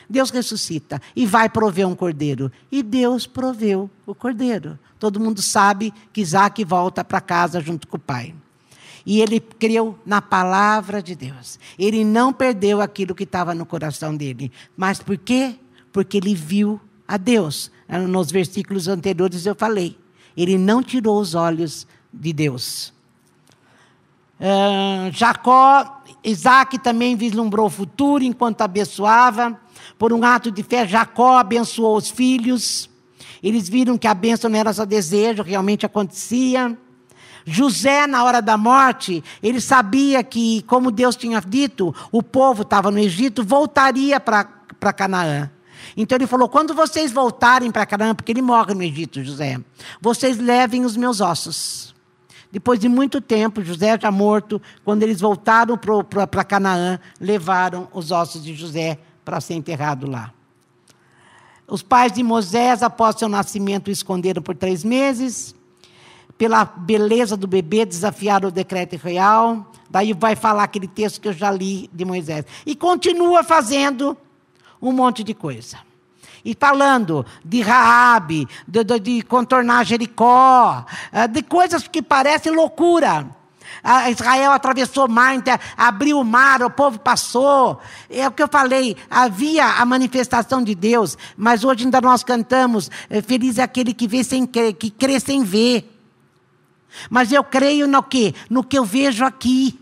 Deus 0.08 0.30
ressuscita 0.30 1.02
e 1.14 1.26
vai 1.26 1.50
prover 1.50 1.86
um 1.86 1.94
cordeiro. 1.94 2.50
E 2.72 2.82
Deus 2.82 3.26
proveu 3.26 3.90
o 4.06 4.14
cordeiro. 4.14 4.78
Todo 4.98 5.20
mundo 5.20 5.42
sabe 5.42 5.92
que 6.14 6.22
Isaac 6.22 6.64
volta 6.64 7.04
para 7.04 7.20
casa 7.20 7.60
junto 7.60 7.86
com 7.86 7.98
o 7.98 8.00
pai. 8.00 8.34
E 9.06 9.20
ele 9.20 9.38
creu 9.38 9.96
na 10.04 10.20
palavra 10.20 11.00
de 11.00 11.14
Deus. 11.14 11.60
Ele 11.78 12.04
não 12.04 12.32
perdeu 12.32 12.80
aquilo 12.80 13.14
que 13.14 13.22
estava 13.22 13.54
no 13.54 13.64
coração 13.64 14.16
dele. 14.16 14.50
Mas 14.76 14.98
por 14.98 15.16
quê? 15.16 15.54
Porque 15.92 16.16
ele 16.16 16.34
viu 16.34 16.80
a 17.06 17.16
Deus. 17.16 17.70
Nos 18.08 18.32
versículos 18.32 18.88
anteriores 18.88 19.46
eu 19.46 19.54
falei. 19.54 19.96
Ele 20.36 20.58
não 20.58 20.82
tirou 20.82 21.20
os 21.20 21.36
olhos 21.36 21.86
de 22.12 22.32
Deus. 22.32 22.92
Uh, 24.40 25.10
Jacó, 25.12 26.02
Isaac 26.22 26.76
também 26.78 27.16
vislumbrou 27.16 27.66
o 27.66 27.70
futuro 27.70 28.24
enquanto 28.24 28.62
abençoava. 28.62 29.58
Por 29.96 30.12
um 30.12 30.24
ato 30.24 30.50
de 30.50 30.62
fé, 30.64 30.86
Jacó 30.86 31.38
abençoou 31.38 31.96
os 31.96 32.10
filhos. 32.10 32.90
Eles 33.42 33.68
viram 33.68 33.96
que 33.96 34.08
a 34.08 34.14
bênção 34.14 34.50
não 34.50 34.58
era 34.58 34.72
só 34.72 34.84
desejo, 34.84 35.42
realmente 35.42 35.86
acontecia. 35.86 36.76
José, 37.48 38.08
na 38.08 38.24
hora 38.24 38.42
da 38.42 38.56
morte, 38.56 39.22
ele 39.40 39.60
sabia 39.60 40.24
que, 40.24 40.62
como 40.62 40.90
Deus 40.90 41.14
tinha 41.14 41.40
dito, 41.40 41.94
o 42.10 42.20
povo 42.20 42.62
estava 42.62 42.90
no 42.90 42.98
Egito, 42.98 43.44
voltaria 43.44 44.18
para 44.18 44.92
Canaã. 44.92 45.48
Então 45.96 46.18
ele 46.18 46.26
falou: 46.26 46.48
quando 46.48 46.74
vocês 46.74 47.12
voltarem 47.12 47.70
para 47.70 47.86
Canaã, 47.86 48.16
porque 48.16 48.32
ele 48.32 48.42
morre 48.42 48.74
no 48.74 48.82
Egito, 48.82 49.22
José, 49.22 49.60
vocês 50.00 50.38
levem 50.38 50.84
os 50.84 50.96
meus 50.96 51.20
ossos. 51.20 51.94
Depois 52.50 52.80
de 52.80 52.88
muito 52.88 53.20
tempo, 53.20 53.62
José 53.62 53.96
já 54.00 54.10
morto, 54.10 54.60
quando 54.84 55.04
eles 55.04 55.20
voltaram 55.20 55.78
para 55.78 56.42
Canaã, 56.42 56.98
levaram 57.20 57.86
os 57.92 58.10
ossos 58.10 58.42
de 58.42 58.54
José 58.54 58.98
para 59.24 59.40
ser 59.40 59.54
enterrado 59.54 60.10
lá. 60.10 60.32
Os 61.68 61.82
pais 61.82 62.12
de 62.12 62.22
Moisés, 62.24 62.82
após 62.82 63.16
seu 63.16 63.28
nascimento, 63.28 63.88
o 63.88 63.90
esconderam 63.90 64.42
por 64.42 64.56
três 64.56 64.82
meses 64.82 65.54
pela 66.38 66.64
beleza 66.64 67.36
do 67.36 67.46
bebê, 67.46 67.84
desafiaram 67.84 68.48
o 68.48 68.52
decreto 68.52 68.96
real. 68.96 69.72
Daí 69.88 70.12
vai 70.12 70.36
falar 70.36 70.64
aquele 70.64 70.88
texto 70.88 71.20
que 71.20 71.28
eu 71.28 71.32
já 71.32 71.50
li 71.50 71.88
de 71.92 72.04
Moisés. 72.04 72.44
E 72.64 72.74
continua 72.74 73.42
fazendo 73.42 74.16
um 74.80 74.92
monte 74.92 75.24
de 75.24 75.32
coisa. 75.34 75.78
E 76.44 76.56
falando 76.58 77.24
de 77.44 77.60
Raabe, 77.60 78.46
de, 78.68 78.84
de, 78.84 79.00
de 79.00 79.22
contornar 79.22 79.84
Jericó, 79.84 80.84
eh, 81.12 81.26
de 81.26 81.42
coisas 81.42 81.88
que 81.88 82.00
parecem 82.00 82.52
loucura. 82.52 83.26
Israel 84.10 84.52
atravessou 84.52 85.06
o 85.06 85.10
mar, 85.10 85.34
abriu 85.76 86.20
o 86.20 86.24
mar, 86.24 86.62
o 86.62 86.70
povo 86.70 86.98
passou. 86.98 87.80
É 88.08 88.26
o 88.26 88.30
que 88.30 88.42
eu 88.42 88.48
falei, 88.48 88.96
havia 89.10 89.64
a 89.64 89.84
manifestação 89.84 90.62
de 90.62 90.74
Deus, 90.74 91.16
mas 91.36 91.64
hoje 91.64 91.84
ainda 91.84 92.00
nós 92.00 92.22
cantamos, 92.22 92.90
eh, 93.10 93.22
feliz 93.22 93.58
é 93.58 93.62
aquele 93.62 93.92
que 93.92 94.06
vê 94.06 94.22
sem 94.22 94.46
que 94.46 94.90
crê 94.90 95.18
sem 95.18 95.42
ver. 95.42 95.95
Mas 97.10 97.32
eu 97.32 97.42
creio 97.44 97.86
no 97.86 98.02
que? 98.02 98.34
No 98.48 98.64
que 98.64 98.78
eu 98.78 98.84
vejo 98.84 99.24
aqui. 99.24 99.78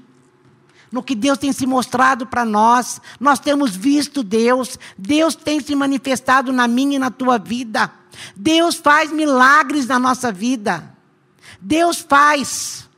No 0.90 1.02
que 1.02 1.14
Deus 1.14 1.38
tem 1.38 1.52
se 1.52 1.66
mostrado 1.66 2.26
para 2.26 2.44
nós. 2.44 3.00
Nós 3.18 3.38
temos 3.38 3.74
visto 3.74 4.22
Deus. 4.22 4.78
Deus 4.96 5.34
tem 5.34 5.60
se 5.60 5.74
manifestado 5.74 6.52
na 6.52 6.68
minha 6.68 6.96
e 6.96 6.98
na 6.98 7.10
tua 7.10 7.38
vida. 7.38 7.90
Deus 8.36 8.76
faz 8.76 9.12
milagres 9.12 9.86
na 9.86 9.98
nossa 9.98 10.30
vida. 10.30 10.92
Deus 11.60 11.98
faz. 12.00 12.88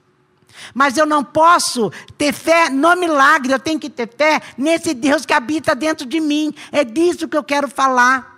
Mas 0.74 0.96
eu 0.96 1.07
não 1.07 1.22
posso 1.22 1.90
ter 2.18 2.33
fé 2.33 2.68
no 2.68 2.94
milagre, 2.96 3.52
eu 3.52 3.59
tenho 3.59 3.79
que 3.79 3.88
ter 3.88 4.09
fé 4.09 4.40
nesse 4.57 4.92
Deus 4.94 5.24
que 5.24 5.33
habita 5.33 5.74
dentro 5.74 6.07
de 6.07 6.20
mim. 6.20 6.52
É 6.72 6.85
disso 6.85 7.29
que 7.29 7.37
eu 7.37 7.44
quero 7.44 7.68
falar. 7.68 8.36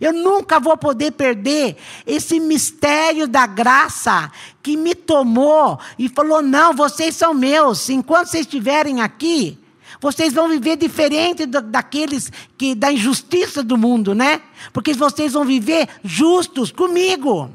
Eu 0.00 0.12
nunca 0.12 0.60
vou 0.60 0.76
poder 0.76 1.12
perder 1.12 1.76
esse 2.06 2.38
mistério 2.38 3.26
da 3.26 3.46
graça 3.46 4.30
que 4.62 4.76
me 4.76 4.94
tomou 4.94 5.78
e 5.98 6.08
falou: 6.08 6.42
não, 6.42 6.72
vocês 6.74 7.16
são 7.16 7.34
meus. 7.34 7.88
Enquanto 7.88 8.28
vocês 8.28 8.46
estiverem 8.46 9.00
aqui, 9.00 9.58
vocês 10.00 10.32
vão 10.32 10.48
viver 10.48 10.76
diferente 10.76 11.46
daqueles 11.46 12.30
que 12.56 12.74
da 12.74 12.92
injustiça 12.92 13.62
do 13.62 13.76
mundo, 13.76 14.14
né? 14.14 14.40
Porque 14.72 14.92
vocês 14.92 15.32
vão 15.32 15.44
viver 15.44 15.88
justos 16.04 16.70
comigo. 16.70 17.50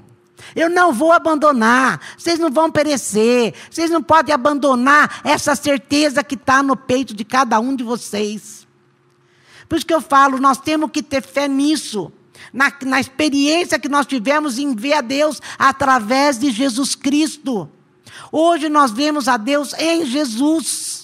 Eu 0.53 0.69
não 0.69 0.91
vou 0.91 1.13
abandonar. 1.13 2.01
Vocês 2.17 2.37
não 2.37 2.51
vão 2.51 2.69
perecer. 2.69 3.53
Vocês 3.71 3.89
não 3.89 4.03
podem 4.03 4.35
abandonar 4.35 5.21
essa 5.23 5.55
certeza 5.55 6.23
que 6.23 6.35
está 6.35 6.61
no 6.61 6.75
peito 6.75 7.13
de 7.13 7.23
cada 7.23 7.59
um 7.61 7.73
de 7.73 7.83
vocês. 7.83 8.67
Por 9.69 9.77
isso 9.77 9.85
que 9.85 9.93
eu 9.93 10.01
falo, 10.01 10.39
nós 10.39 10.57
temos 10.57 10.91
que 10.91 11.01
ter 11.01 11.21
fé 11.23 11.47
nisso 11.47 12.11
na, 12.51 12.71
na 12.83 12.99
experiência 12.99 13.79
que 13.79 13.89
nós 13.89 14.05
tivemos 14.05 14.57
em 14.57 14.75
ver 14.75 14.93
a 14.93 15.01
Deus 15.01 15.41
através 15.57 16.39
de 16.39 16.51
Jesus 16.51 16.95
Cristo. 16.95 17.69
Hoje 18.31 18.69
nós 18.69 18.91
vemos 18.91 19.27
a 19.27 19.37
Deus 19.37 19.73
em 19.73 20.05
Jesus. 20.05 21.03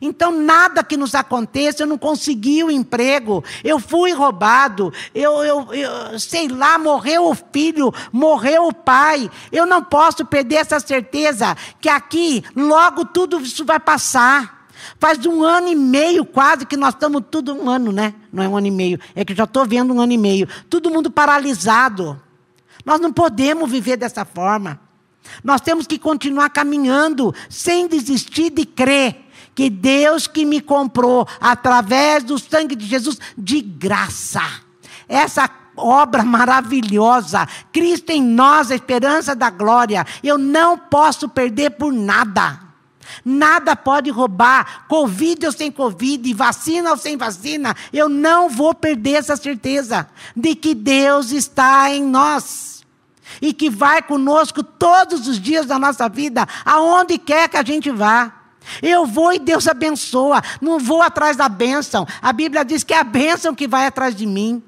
Então, 0.00 0.32
nada 0.32 0.82
que 0.82 0.96
nos 0.96 1.14
aconteça, 1.14 1.82
eu 1.82 1.86
não 1.86 1.98
consegui 1.98 2.64
o 2.64 2.70
emprego, 2.70 3.44
eu 3.62 3.78
fui 3.78 4.12
roubado, 4.12 4.92
eu, 5.14 5.44
eu, 5.44 5.74
eu, 5.74 6.18
sei 6.18 6.48
lá, 6.48 6.78
morreu 6.78 7.28
o 7.28 7.36
filho, 7.52 7.92
morreu 8.10 8.66
o 8.66 8.74
pai. 8.74 9.30
Eu 9.52 9.66
não 9.66 9.84
posso 9.84 10.24
perder 10.24 10.56
essa 10.56 10.80
certeza 10.80 11.54
que 11.80 11.88
aqui, 11.88 12.42
logo 12.56 13.04
tudo 13.04 13.40
isso 13.40 13.64
vai 13.64 13.78
passar. 13.78 14.59
Faz 14.98 15.24
um 15.26 15.42
ano 15.42 15.68
e 15.68 15.74
meio 15.74 16.24
quase 16.24 16.66
que 16.66 16.76
nós 16.76 16.94
estamos 16.94 17.22
tudo 17.30 17.54
um 17.54 17.68
ano, 17.68 17.92
né? 17.92 18.14
Não 18.32 18.42
é 18.42 18.48
um 18.48 18.56
ano 18.56 18.66
e 18.66 18.70
meio, 18.70 18.98
é 19.14 19.24
que 19.24 19.34
já 19.34 19.44
estou 19.44 19.66
vendo 19.66 19.92
um 19.92 20.00
ano 20.00 20.12
e 20.12 20.18
meio. 20.18 20.48
Todo 20.68 20.90
mundo 20.90 21.10
paralisado. 21.10 22.20
Nós 22.84 23.00
não 23.00 23.12
podemos 23.12 23.70
viver 23.70 23.96
dessa 23.96 24.24
forma. 24.24 24.80
Nós 25.44 25.60
temos 25.60 25.86
que 25.86 25.98
continuar 25.98 26.50
caminhando 26.50 27.34
sem 27.48 27.86
desistir 27.86 28.50
de 28.50 28.64
crer 28.64 29.26
que 29.54 29.68
Deus 29.68 30.26
que 30.26 30.44
me 30.44 30.60
comprou 30.60 31.26
através 31.40 32.24
do 32.24 32.38
sangue 32.38 32.74
de 32.74 32.86
Jesus 32.86 33.18
de 33.36 33.60
graça. 33.60 34.42
Essa 35.08 35.50
obra 35.76 36.24
maravilhosa, 36.24 37.46
Cristo 37.72 38.10
em 38.10 38.22
nós, 38.22 38.70
a 38.70 38.74
esperança 38.74 39.34
da 39.34 39.50
glória, 39.50 40.06
eu 40.22 40.38
não 40.38 40.76
posso 40.78 41.28
perder 41.28 41.70
por 41.70 41.92
nada. 41.92 42.69
Nada 43.24 43.76
pode 43.76 44.10
roubar, 44.10 44.86
Covid 44.88 45.46
ou 45.46 45.52
sem 45.52 45.70
Covid, 45.70 46.32
vacina 46.34 46.90
ou 46.90 46.96
sem 46.96 47.16
vacina. 47.16 47.76
Eu 47.92 48.08
não 48.08 48.48
vou 48.48 48.74
perder 48.74 49.14
essa 49.14 49.36
certeza 49.36 50.08
de 50.34 50.54
que 50.54 50.74
Deus 50.74 51.30
está 51.30 51.90
em 51.90 52.02
nós 52.02 52.84
e 53.40 53.52
que 53.52 53.70
vai 53.70 54.02
conosco 54.02 54.62
todos 54.62 55.28
os 55.28 55.40
dias 55.40 55.66
da 55.66 55.78
nossa 55.78 56.08
vida, 56.08 56.46
aonde 56.64 57.18
quer 57.18 57.48
que 57.48 57.56
a 57.56 57.64
gente 57.64 57.90
vá. 57.90 58.32
Eu 58.82 59.06
vou 59.06 59.32
e 59.32 59.38
Deus 59.38 59.66
abençoa, 59.66 60.42
não 60.60 60.78
vou 60.78 61.02
atrás 61.02 61.36
da 61.36 61.48
bênção. 61.48 62.06
A 62.20 62.32
Bíblia 62.32 62.64
diz 62.64 62.84
que 62.84 62.92
é 62.92 62.98
a 62.98 63.04
bênção 63.04 63.54
que 63.54 63.66
vai 63.66 63.86
atrás 63.86 64.14
de 64.14 64.26
mim. 64.26 64.62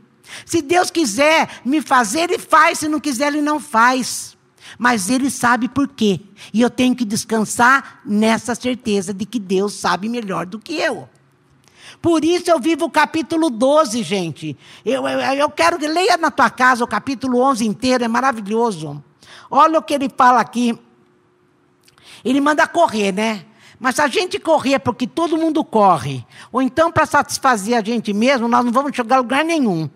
Se 0.47 0.63
Deus 0.63 0.91
quiser 0.91 1.49
me 1.65 1.83
fazer, 1.83 2.31
Ele 2.31 2.39
faz, 2.39 2.79
se 2.79 2.89
não 2.89 2.99
quiser, 2.99 3.29
Ele 3.29 3.43
não 3.43 3.61
faz 3.61 4.32
mas 4.79 5.11
Ele 5.11 5.31
sabe 5.31 5.69
por 5.69 5.89
quê. 5.89 6.21
E 6.53 6.61
eu 6.61 6.71
tenho 6.71 6.95
que 6.95 7.05
descansar 7.05 8.01
nessa 8.05 8.55
certeza 8.55 9.13
de 9.13 9.27
que 9.27 9.39
Deus 9.39 9.75
sabe 9.75 10.09
melhor 10.09 10.47
do 10.47 10.59
que 10.59 10.75
eu. 10.75 11.09
Por 12.01 12.25
isso 12.25 12.51
eu 12.51 12.59
vivo 12.59 12.87
o 12.87 12.91
capítulo 12.91 13.51
12, 13.51 14.03
gente. 14.03 14.57
Eu, 14.85 15.07
eu, 15.07 15.21
eu 15.21 15.51
quero 15.51 15.79
que 15.79 15.87
leia 15.87 16.17
na 16.17 16.31
tua 16.31 16.51
casa 16.51 16.83
o 16.83 16.89
capítulo 16.89 17.41
11 17.41 17.67
inteiro, 17.67 18.05
é 18.05 18.09
maravilhoso. 18.09 19.03
Olha 19.51 19.79
o 19.79 19.83
que 19.83 19.95
ele 19.95 20.09
fala 20.09 20.41
aqui. 20.41 20.79
Ele 22.25 22.41
manda 22.41 22.67
correr, 22.67 23.13
né? 23.13 23.45
Mas 23.79 23.97
se 23.97 24.03
a 24.03 24.07
gente 24.07 24.39
correr 24.39 24.79
porque 24.79 25.07
todo 25.07 25.37
mundo 25.37 25.65
corre, 25.65 26.25
ou 26.53 26.63
então 26.63 26.91
para 26.93 27.05
satisfazer 27.05 27.77
a 27.77 27.85
gente 27.85 28.13
mesmo, 28.13 28.47
nós 28.47 28.65
não 28.65 28.73
vamos 28.73 28.95
chegar 28.95 29.17
a 29.17 29.19
lugar 29.19 29.45
nenhum. 29.45 29.91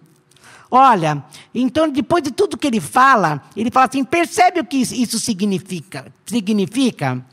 Olha, 0.70 1.22
então 1.54 1.88
depois 1.88 2.22
de 2.22 2.30
tudo 2.30 2.56
que 2.56 2.66
ele 2.66 2.80
fala, 2.80 3.42
ele 3.56 3.70
fala 3.70 3.86
assim: 3.86 4.04
percebe 4.04 4.60
o 4.60 4.64
que 4.64 4.78
isso 4.78 5.18
significa? 5.18 6.12
Significa 6.24 7.24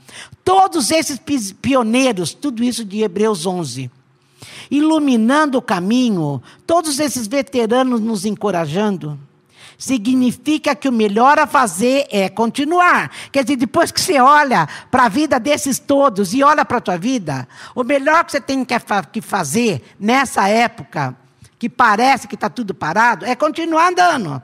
todos 0.43 0.91
esses 0.91 1.19
pioneiros, 1.53 2.34
tudo 2.34 2.63
isso 2.63 2.86
de 2.86 3.01
Hebreus 3.01 3.45
11, 3.45 3.89
iluminando 4.69 5.57
o 5.57 5.61
caminho, 5.61 6.41
todos 6.67 6.99
esses 6.99 7.27
veteranos 7.27 7.99
nos 7.99 8.25
encorajando. 8.25 9.19
Significa 9.75 10.75
que 10.75 10.88
o 10.88 10.93
melhor 10.93 11.39
a 11.39 11.47
fazer 11.47 12.05
é 12.11 12.29
continuar. 12.29 13.11
Quer 13.31 13.43
dizer, 13.43 13.55
depois 13.55 13.91
que 13.91 13.99
você 13.99 14.19
olha 14.19 14.67
para 14.91 15.05
a 15.05 15.09
vida 15.09 15.39
desses 15.39 15.79
todos 15.79 16.34
e 16.34 16.43
olha 16.43 16.63
para 16.63 16.77
a 16.77 16.81
tua 16.81 16.97
vida, 16.97 17.47
o 17.75 17.84
melhor 17.84 18.23
que 18.23 18.31
você 18.31 18.39
tem 18.39 18.63
que 18.63 19.21
fazer 19.21 19.81
nessa 19.99 20.47
época 20.47 21.17
que 21.64 21.70
parece 21.70 22.28
que 22.28 22.36
está 22.36 22.49
tudo 22.49 22.74
parado, 22.74 23.24
é 23.24 23.34
continuar 23.38 23.89
andando. 23.89 24.43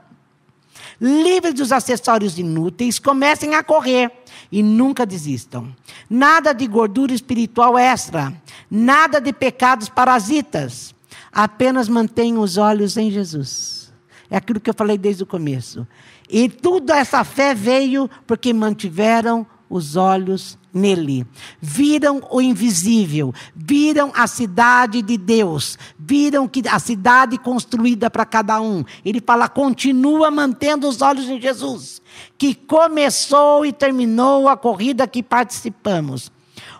Livres 0.98 1.52
dos 1.52 1.70
acessórios 1.70 2.38
inúteis, 2.38 2.98
comecem 2.98 3.54
a 3.54 3.62
correr 3.62 4.10
e 4.50 4.62
nunca 4.62 5.04
desistam. 5.04 5.70
Nada 6.08 6.54
de 6.54 6.66
gordura 6.66 7.12
espiritual 7.12 7.78
extra, 7.78 8.32
nada 8.70 9.20
de 9.20 9.34
pecados 9.34 9.90
parasitas. 9.90 10.94
Apenas 11.30 11.90
mantenham 11.90 12.40
os 12.40 12.56
olhos 12.56 12.96
em 12.96 13.10
Jesus. 13.10 13.92
É 14.30 14.38
aquilo 14.38 14.58
que 14.58 14.70
eu 14.70 14.74
falei 14.74 14.96
desde 14.96 15.22
o 15.22 15.26
começo. 15.26 15.86
E 16.26 16.48
toda 16.48 16.96
essa 16.96 17.22
fé 17.22 17.54
veio 17.54 18.08
porque 18.26 18.50
mantiveram 18.54 19.46
os 19.68 19.94
olhos 19.94 20.56
nele. 20.72 21.26
Viram 21.60 22.22
o 22.30 22.40
invisível, 22.40 23.34
viram 23.54 24.12
a 24.14 24.26
cidade 24.26 25.02
de 25.02 25.16
Deus, 25.16 25.78
viram 25.98 26.48
que 26.48 26.66
a 26.68 26.78
cidade 26.78 27.38
construída 27.38 28.10
para 28.10 28.24
cada 28.24 28.60
um. 28.60 28.84
Ele 29.04 29.20
fala: 29.20 29.48
continua 29.48 30.30
mantendo 30.30 30.88
os 30.88 31.02
olhos 31.02 31.28
em 31.28 31.40
Jesus, 31.40 32.00
que 32.38 32.54
começou 32.54 33.66
e 33.66 33.72
terminou 33.72 34.48
a 34.48 34.56
corrida 34.56 35.06
que 35.06 35.22
participamos. 35.22 36.30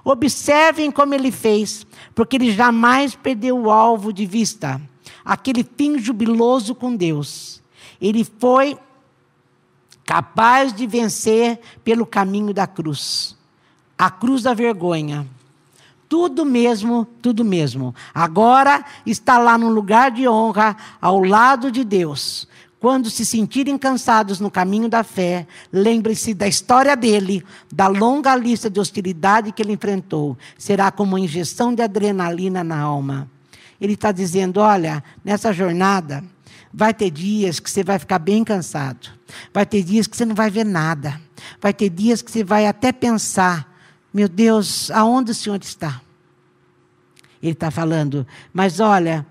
Observem 0.05 0.91
como 0.91 1.15
ele 1.15 1.31
fez, 1.31 1.87
porque 2.15 2.37
ele 2.37 2.53
jamais 2.53 3.15
perdeu 3.15 3.59
o 3.59 3.71
alvo 3.71 4.13
de 4.13 4.25
vista, 4.25 4.81
aquele 5.25 5.67
fim 5.77 5.99
jubiloso 5.99 6.75
com 6.75 6.95
Deus. 6.95 7.63
Ele 8.01 8.25
foi 8.25 8.79
capaz 10.07 10.73
de 10.73 10.87
vencer 10.87 11.61
pelo 11.85 12.07
caminho 12.07 12.55
da 12.55 12.67
cruz 12.67 13.39
a 14.01 14.11
cruz 14.11 14.45
da 14.45 14.55
vergonha. 14.55 15.27
Tudo 16.09 16.43
mesmo, 16.47 17.07
tudo 17.21 17.45
mesmo. 17.45 17.95
Agora 18.15 18.83
está 19.05 19.37
lá 19.37 19.59
no 19.59 19.69
lugar 19.69 20.11
de 20.11 20.27
honra, 20.27 20.75
ao 21.03 21.23
lado 21.23 21.71
de 21.71 21.85
Deus. 21.85 22.49
Quando 22.81 23.11
se 23.11 23.27
sentirem 23.27 23.77
cansados 23.77 24.41
no 24.41 24.51
caminho 24.51 24.89
da 24.89 25.05
fé, 25.05 25.47
lembrem-se 25.71 26.33
da 26.33 26.49
história 26.49 26.97
dele, 26.97 27.45
da 27.71 27.89
longa 27.89 28.35
lista 28.35 28.71
de 28.71 28.81
hostilidade 28.81 29.53
que 29.53 29.61
ele 29.61 29.75
enfrentou. 29.75 30.35
Será 30.57 30.91
como 30.91 31.13
uma 31.13 31.21
injeção 31.21 31.75
de 31.75 31.83
adrenalina 31.83 32.65
na 32.65 32.81
alma. 32.81 33.31
Ele 33.79 33.93
está 33.93 34.11
dizendo: 34.13 34.61
olha, 34.61 35.05
nessa 35.23 35.53
jornada, 35.53 36.25
vai 36.73 36.95
ter 36.95 37.11
dias 37.11 37.61
que 37.61 37.71
você 37.71 37.85
vai 37.85 37.99
ficar 37.99 38.19
bem 38.19 38.45
cansado. 38.45 39.11
Vai 39.53 39.67
ter 39.67 39.83
dias 39.83 40.07
que 40.07 40.17
você 40.17 40.25
não 40.25 40.35
vai 40.35 40.49
ver 40.49 40.65
nada. 40.65 41.21
Vai 41.61 41.75
ter 41.75 41.91
dias 41.91 42.23
que 42.23 42.31
você 42.31 42.43
vai 42.43 42.67
até 42.67 42.93
pensar 42.93 43.70
meu 44.13 44.29
Deus, 44.29 44.91
aonde 44.91 45.31
o 45.31 45.35
Senhor 45.35 45.61
está? 45.63 46.01
Ele 47.43 47.53
está 47.53 47.71
falando, 47.71 48.27
mas 48.53 48.81
olha, 48.81 49.27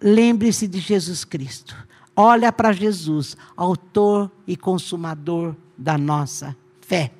lembre-se 0.00 0.68
de 0.68 0.78
Jesus 0.78 1.24
Cristo. 1.24 1.76
Olha 2.14 2.52
para 2.52 2.72
Jesus, 2.72 3.36
autor 3.56 4.30
e 4.46 4.56
consumador 4.56 5.54
da 5.76 5.98
nossa 5.98 6.56
fé. 6.80 7.12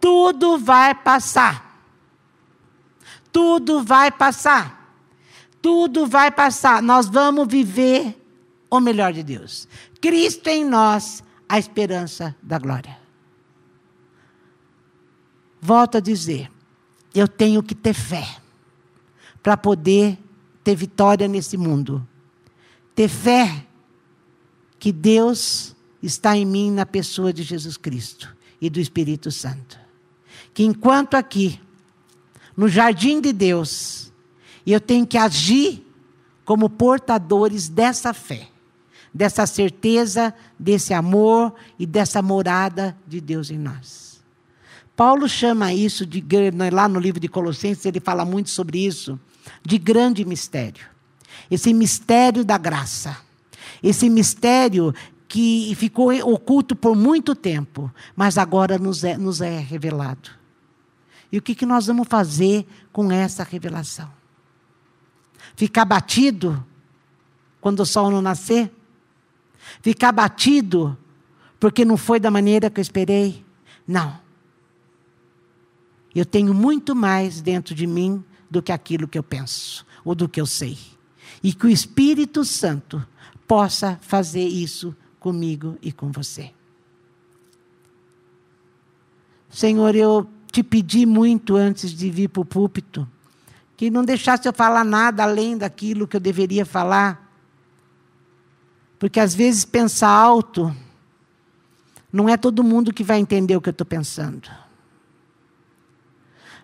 Tudo 0.00 0.58
vai 0.58 0.94
passar. 0.94 1.84
Tudo 3.30 3.82
vai 3.82 4.10
passar. 4.10 4.96
Tudo 5.62 6.06
vai 6.06 6.30
passar. 6.30 6.82
Nós 6.82 7.06
vamos 7.06 7.46
viver 7.46 8.16
o 8.70 8.80
melhor 8.80 9.12
de 9.12 9.22
Deus. 9.22 9.68
Cristo 10.00 10.48
em 10.48 10.64
nós, 10.64 11.22
a 11.48 11.58
esperança 11.58 12.34
da 12.42 12.58
glória. 12.58 12.99
Volto 15.60 15.98
a 15.98 16.00
dizer, 16.00 16.50
eu 17.14 17.28
tenho 17.28 17.62
que 17.62 17.74
ter 17.74 17.94
fé 17.94 18.38
para 19.42 19.56
poder 19.56 20.18
ter 20.62 20.74
vitória 20.74 21.28
nesse 21.28 21.56
mundo. 21.56 22.06
Ter 22.94 23.08
fé 23.08 23.66
que 24.78 24.92
Deus 24.92 25.74
está 26.02 26.36
em 26.36 26.46
mim 26.46 26.70
na 26.70 26.86
pessoa 26.86 27.32
de 27.32 27.42
Jesus 27.42 27.76
Cristo 27.76 28.34
e 28.60 28.70
do 28.70 28.80
Espírito 28.80 29.30
Santo. 29.30 29.78
Que 30.54 30.64
enquanto 30.64 31.14
aqui, 31.14 31.60
no 32.56 32.68
jardim 32.68 33.20
de 33.20 33.32
Deus, 33.32 34.12
eu 34.66 34.80
tenho 34.80 35.06
que 35.06 35.18
agir 35.18 35.86
como 36.44 36.68
portadores 36.68 37.68
dessa 37.68 38.12
fé, 38.12 38.48
dessa 39.12 39.46
certeza, 39.46 40.34
desse 40.58 40.92
amor 40.94 41.54
e 41.78 41.86
dessa 41.86 42.20
morada 42.22 42.96
de 43.06 43.20
Deus 43.20 43.50
em 43.50 43.58
nós. 43.58 44.09
Paulo 44.96 45.28
chama 45.28 45.72
isso 45.72 46.04
de 46.04 46.22
né, 46.52 46.70
lá 46.70 46.88
no 46.88 47.00
livro 47.00 47.20
de 47.20 47.28
Colossenses, 47.28 47.86
ele 47.86 48.00
fala 48.00 48.24
muito 48.24 48.50
sobre 48.50 48.84
isso, 48.84 49.18
de 49.64 49.78
grande 49.78 50.24
mistério. 50.24 50.86
Esse 51.50 51.72
mistério 51.72 52.44
da 52.44 52.58
graça. 52.58 53.16
Esse 53.82 54.10
mistério 54.10 54.94
que 55.26 55.74
ficou 55.76 56.12
oculto 56.28 56.74
por 56.74 56.94
muito 56.96 57.34
tempo, 57.34 57.90
mas 58.16 58.36
agora 58.36 58.78
nos 58.78 59.04
é, 59.04 59.16
nos 59.16 59.40
é 59.40 59.58
revelado. 59.58 60.30
E 61.32 61.38
o 61.38 61.42
que, 61.42 61.54
que 61.54 61.64
nós 61.64 61.86
vamos 61.86 62.08
fazer 62.08 62.66
com 62.92 63.12
essa 63.12 63.44
revelação? 63.44 64.10
Ficar 65.54 65.84
batido 65.84 66.64
quando 67.60 67.80
o 67.80 67.86
sol 67.86 68.10
não 68.10 68.20
nascer? 68.20 68.72
Ficar 69.80 70.12
batido 70.12 70.98
porque 71.60 71.84
não 71.84 71.96
foi 71.96 72.18
da 72.18 72.30
maneira 72.30 72.70
que 72.70 72.80
eu 72.80 72.82
esperei? 72.82 73.44
Não. 73.86 74.18
Eu 76.14 76.24
tenho 76.24 76.52
muito 76.52 76.94
mais 76.94 77.40
dentro 77.40 77.74
de 77.74 77.86
mim 77.86 78.22
do 78.50 78.60
que 78.60 78.72
aquilo 78.72 79.06
que 79.06 79.18
eu 79.18 79.22
penso 79.22 79.86
ou 80.04 80.14
do 80.14 80.28
que 80.28 80.40
eu 80.40 80.46
sei. 80.46 80.76
E 81.42 81.52
que 81.52 81.66
o 81.66 81.70
Espírito 81.70 82.44
Santo 82.44 83.04
possa 83.46 83.98
fazer 84.02 84.46
isso 84.46 84.94
comigo 85.18 85.78
e 85.80 85.92
com 85.92 86.10
você. 86.10 86.50
Senhor, 89.48 89.94
eu 89.94 90.28
te 90.50 90.62
pedi 90.62 91.06
muito 91.06 91.56
antes 91.56 91.92
de 91.92 92.10
vir 92.10 92.28
para 92.28 92.42
o 92.42 92.44
púlpito 92.44 93.08
que 93.76 93.90
não 93.90 94.04
deixasse 94.04 94.46
eu 94.46 94.52
falar 94.52 94.84
nada 94.84 95.22
além 95.22 95.56
daquilo 95.56 96.06
que 96.06 96.16
eu 96.16 96.20
deveria 96.20 96.66
falar. 96.66 97.30
Porque 98.98 99.18
às 99.18 99.34
vezes 99.34 99.64
pensar 99.64 100.10
alto 100.10 100.74
não 102.12 102.28
é 102.28 102.36
todo 102.36 102.62
mundo 102.62 102.92
que 102.92 103.02
vai 103.02 103.18
entender 103.18 103.56
o 103.56 103.60
que 103.60 103.68
eu 103.68 103.72
estou 103.72 103.86
pensando 103.86 104.50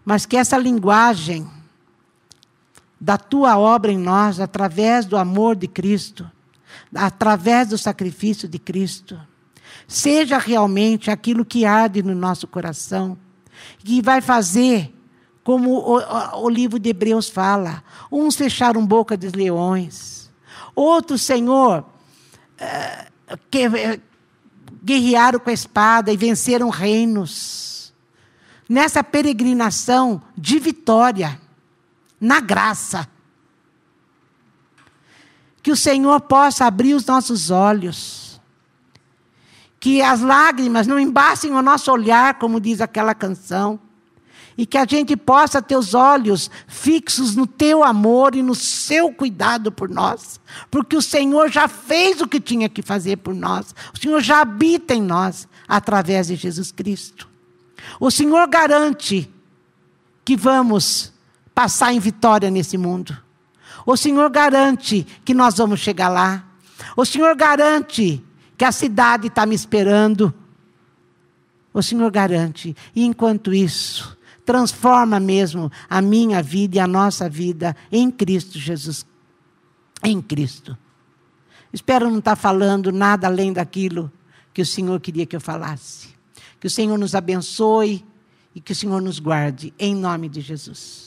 mas 0.06 0.24
que 0.24 0.36
essa 0.36 0.56
linguagem 0.56 1.50
da 2.98 3.18
tua 3.18 3.58
obra 3.58 3.90
em 3.90 3.98
nós, 3.98 4.38
através 4.38 5.04
do 5.04 5.16
amor 5.16 5.56
de 5.56 5.66
Cristo, 5.66 6.30
através 6.94 7.70
do 7.70 7.76
sacrifício 7.76 8.48
de 8.48 8.56
Cristo, 8.56 9.20
seja 9.88 10.38
realmente 10.38 11.10
aquilo 11.10 11.44
que 11.44 11.64
arde 11.64 12.04
no 12.04 12.14
nosso 12.14 12.46
coração, 12.46 13.18
que 13.78 14.00
vai 14.00 14.20
fazer, 14.20 14.94
como 15.42 15.72
o, 15.72 16.44
o 16.44 16.48
livro 16.48 16.78
de 16.78 16.90
Hebreus 16.90 17.28
fala, 17.28 17.82
uns 18.10 18.36
fecharam 18.36 18.86
boca 18.86 19.16
dos 19.16 19.32
leões, 19.32 20.30
outros, 20.72 21.22
Senhor, 21.22 21.84
eh, 22.58 23.08
que, 23.50 23.64
eh, 23.64 24.00
guerrearam 24.84 25.40
com 25.40 25.50
a 25.50 25.52
espada 25.52 26.12
e 26.12 26.16
venceram 26.16 26.68
reinos 26.68 27.75
nessa 28.68 29.02
peregrinação 29.02 30.20
de 30.36 30.58
vitória, 30.58 31.40
na 32.20 32.40
graça. 32.40 33.08
Que 35.62 35.70
o 35.70 35.76
Senhor 35.76 36.20
possa 36.22 36.64
abrir 36.64 36.94
os 36.94 37.04
nossos 37.06 37.50
olhos. 37.50 38.40
Que 39.78 40.02
as 40.02 40.20
lágrimas 40.20 40.86
não 40.86 40.98
embassem 40.98 41.52
o 41.52 41.62
nosso 41.62 41.90
olhar, 41.92 42.38
como 42.38 42.60
diz 42.60 42.80
aquela 42.80 43.14
canção. 43.14 43.78
E 44.58 44.64
que 44.64 44.78
a 44.78 44.86
gente 44.86 45.16
possa 45.16 45.60
ter 45.60 45.76
os 45.76 45.92
olhos 45.92 46.50
fixos 46.66 47.36
no 47.36 47.46
teu 47.46 47.84
amor 47.84 48.34
e 48.34 48.42
no 48.42 48.54
seu 48.54 49.12
cuidado 49.12 49.70
por 49.70 49.88
nós. 49.88 50.40
Porque 50.70 50.96
o 50.96 51.02
Senhor 51.02 51.50
já 51.50 51.68
fez 51.68 52.20
o 52.20 52.28
que 52.28 52.40
tinha 52.40 52.68
que 52.68 52.80
fazer 52.80 53.16
por 53.18 53.34
nós. 53.34 53.74
O 53.94 53.98
Senhor 53.98 54.20
já 54.20 54.40
habita 54.40 54.94
em 54.94 55.02
nós 55.02 55.46
através 55.68 56.28
de 56.28 56.36
Jesus 56.36 56.72
Cristo. 56.72 57.35
O 58.00 58.10
Senhor 58.10 58.46
garante 58.48 59.30
que 60.24 60.36
vamos 60.36 61.12
passar 61.54 61.92
em 61.92 61.98
vitória 61.98 62.50
nesse 62.50 62.76
mundo. 62.76 63.16
O 63.86 63.96
Senhor 63.96 64.28
garante 64.28 65.06
que 65.24 65.32
nós 65.32 65.56
vamos 65.56 65.80
chegar 65.80 66.08
lá. 66.08 66.44
O 66.96 67.04
Senhor 67.04 67.34
garante 67.36 68.22
que 68.58 68.64
a 68.64 68.72
cidade 68.72 69.28
está 69.28 69.46
me 69.46 69.54
esperando. 69.54 70.34
O 71.72 71.82
Senhor 71.82 72.10
garante. 72.10 72.74
E 72.94 73.04
enquanto 73.04 73.54
isso, 73.54 74.18
transforma 74.44 75.20
mesmo 75.20 75.70
a 75.88 76.02
minha 76.02 76.42
vida 76.42 76.76
e 76.76 76.80
a 76.80 76.86
nossa 76.86 77.28
vida 77.28 77.76
em 77.92 78.10
Cristo 78.10 78.58
Jesus. 78.58 79.06
Em 80.02 80.20
Cristo. 80.20 80.76
Espero 81.72 82.10
não 82.10 82.18
estar 82.18 82.36
falando 82.36 82.90
nada 82.90 83.26
além 83.26 83.52
daquilo 83.52 84.10
que 84.52 84.62
o 84.62 84.66
Senhor 84.66 84.98
queria 85.00 85.26
que 85.26 85.36
eu 85.36 85.40
falasse. 85.40 86.15
Que 86.60 86.66
o 86.66 86.70
Senhor 86.70 86.98
nos 86.98 87.14
abençoe 87.14 88.04
e 88.54 88.60
que 88.60 88.72
o 88.72 88.76
Senhor 88.76 89.02
nos 89.02 89.18
guarde, 89.18 89.72
em 89.78 89.94
nome 89.94 90.28
de 90.28 90.40
Jesus. 90.40 91.05